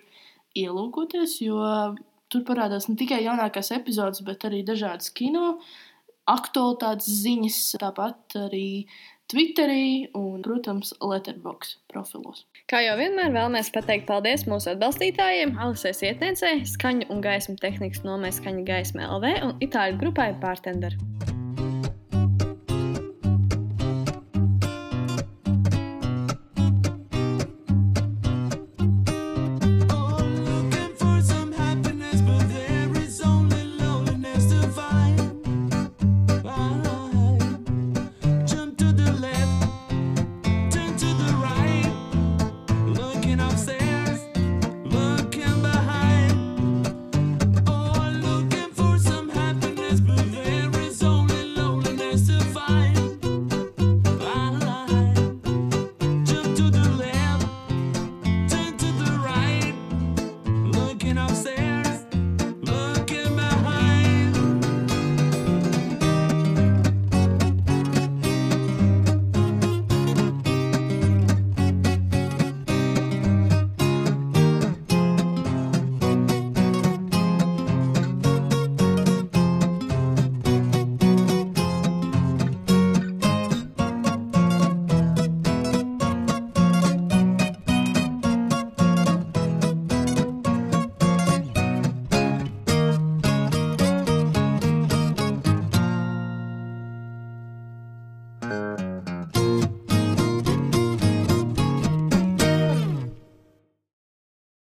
[0.59, 1.63] ielūkoties, jo
[2.31, 5.57] tur parādās ne tikai jaunākās epizodes, bet arī dažādas kino
[6.31, 8.67] aktualitātes ziņas, tāpat arī
[9.31, 12.43] Twitterī un, protams, Letterbox profilos.
[12.71, 18.33] Kā jau vienmēr vēlamies pateikt paldies mūsu atbalstītājiem, Alisēs ietniecēji, skaņu un gaismu tehnikas nomē
[18.35, 20.99] skaņa gaisma LV un itāļu grupai Bartender.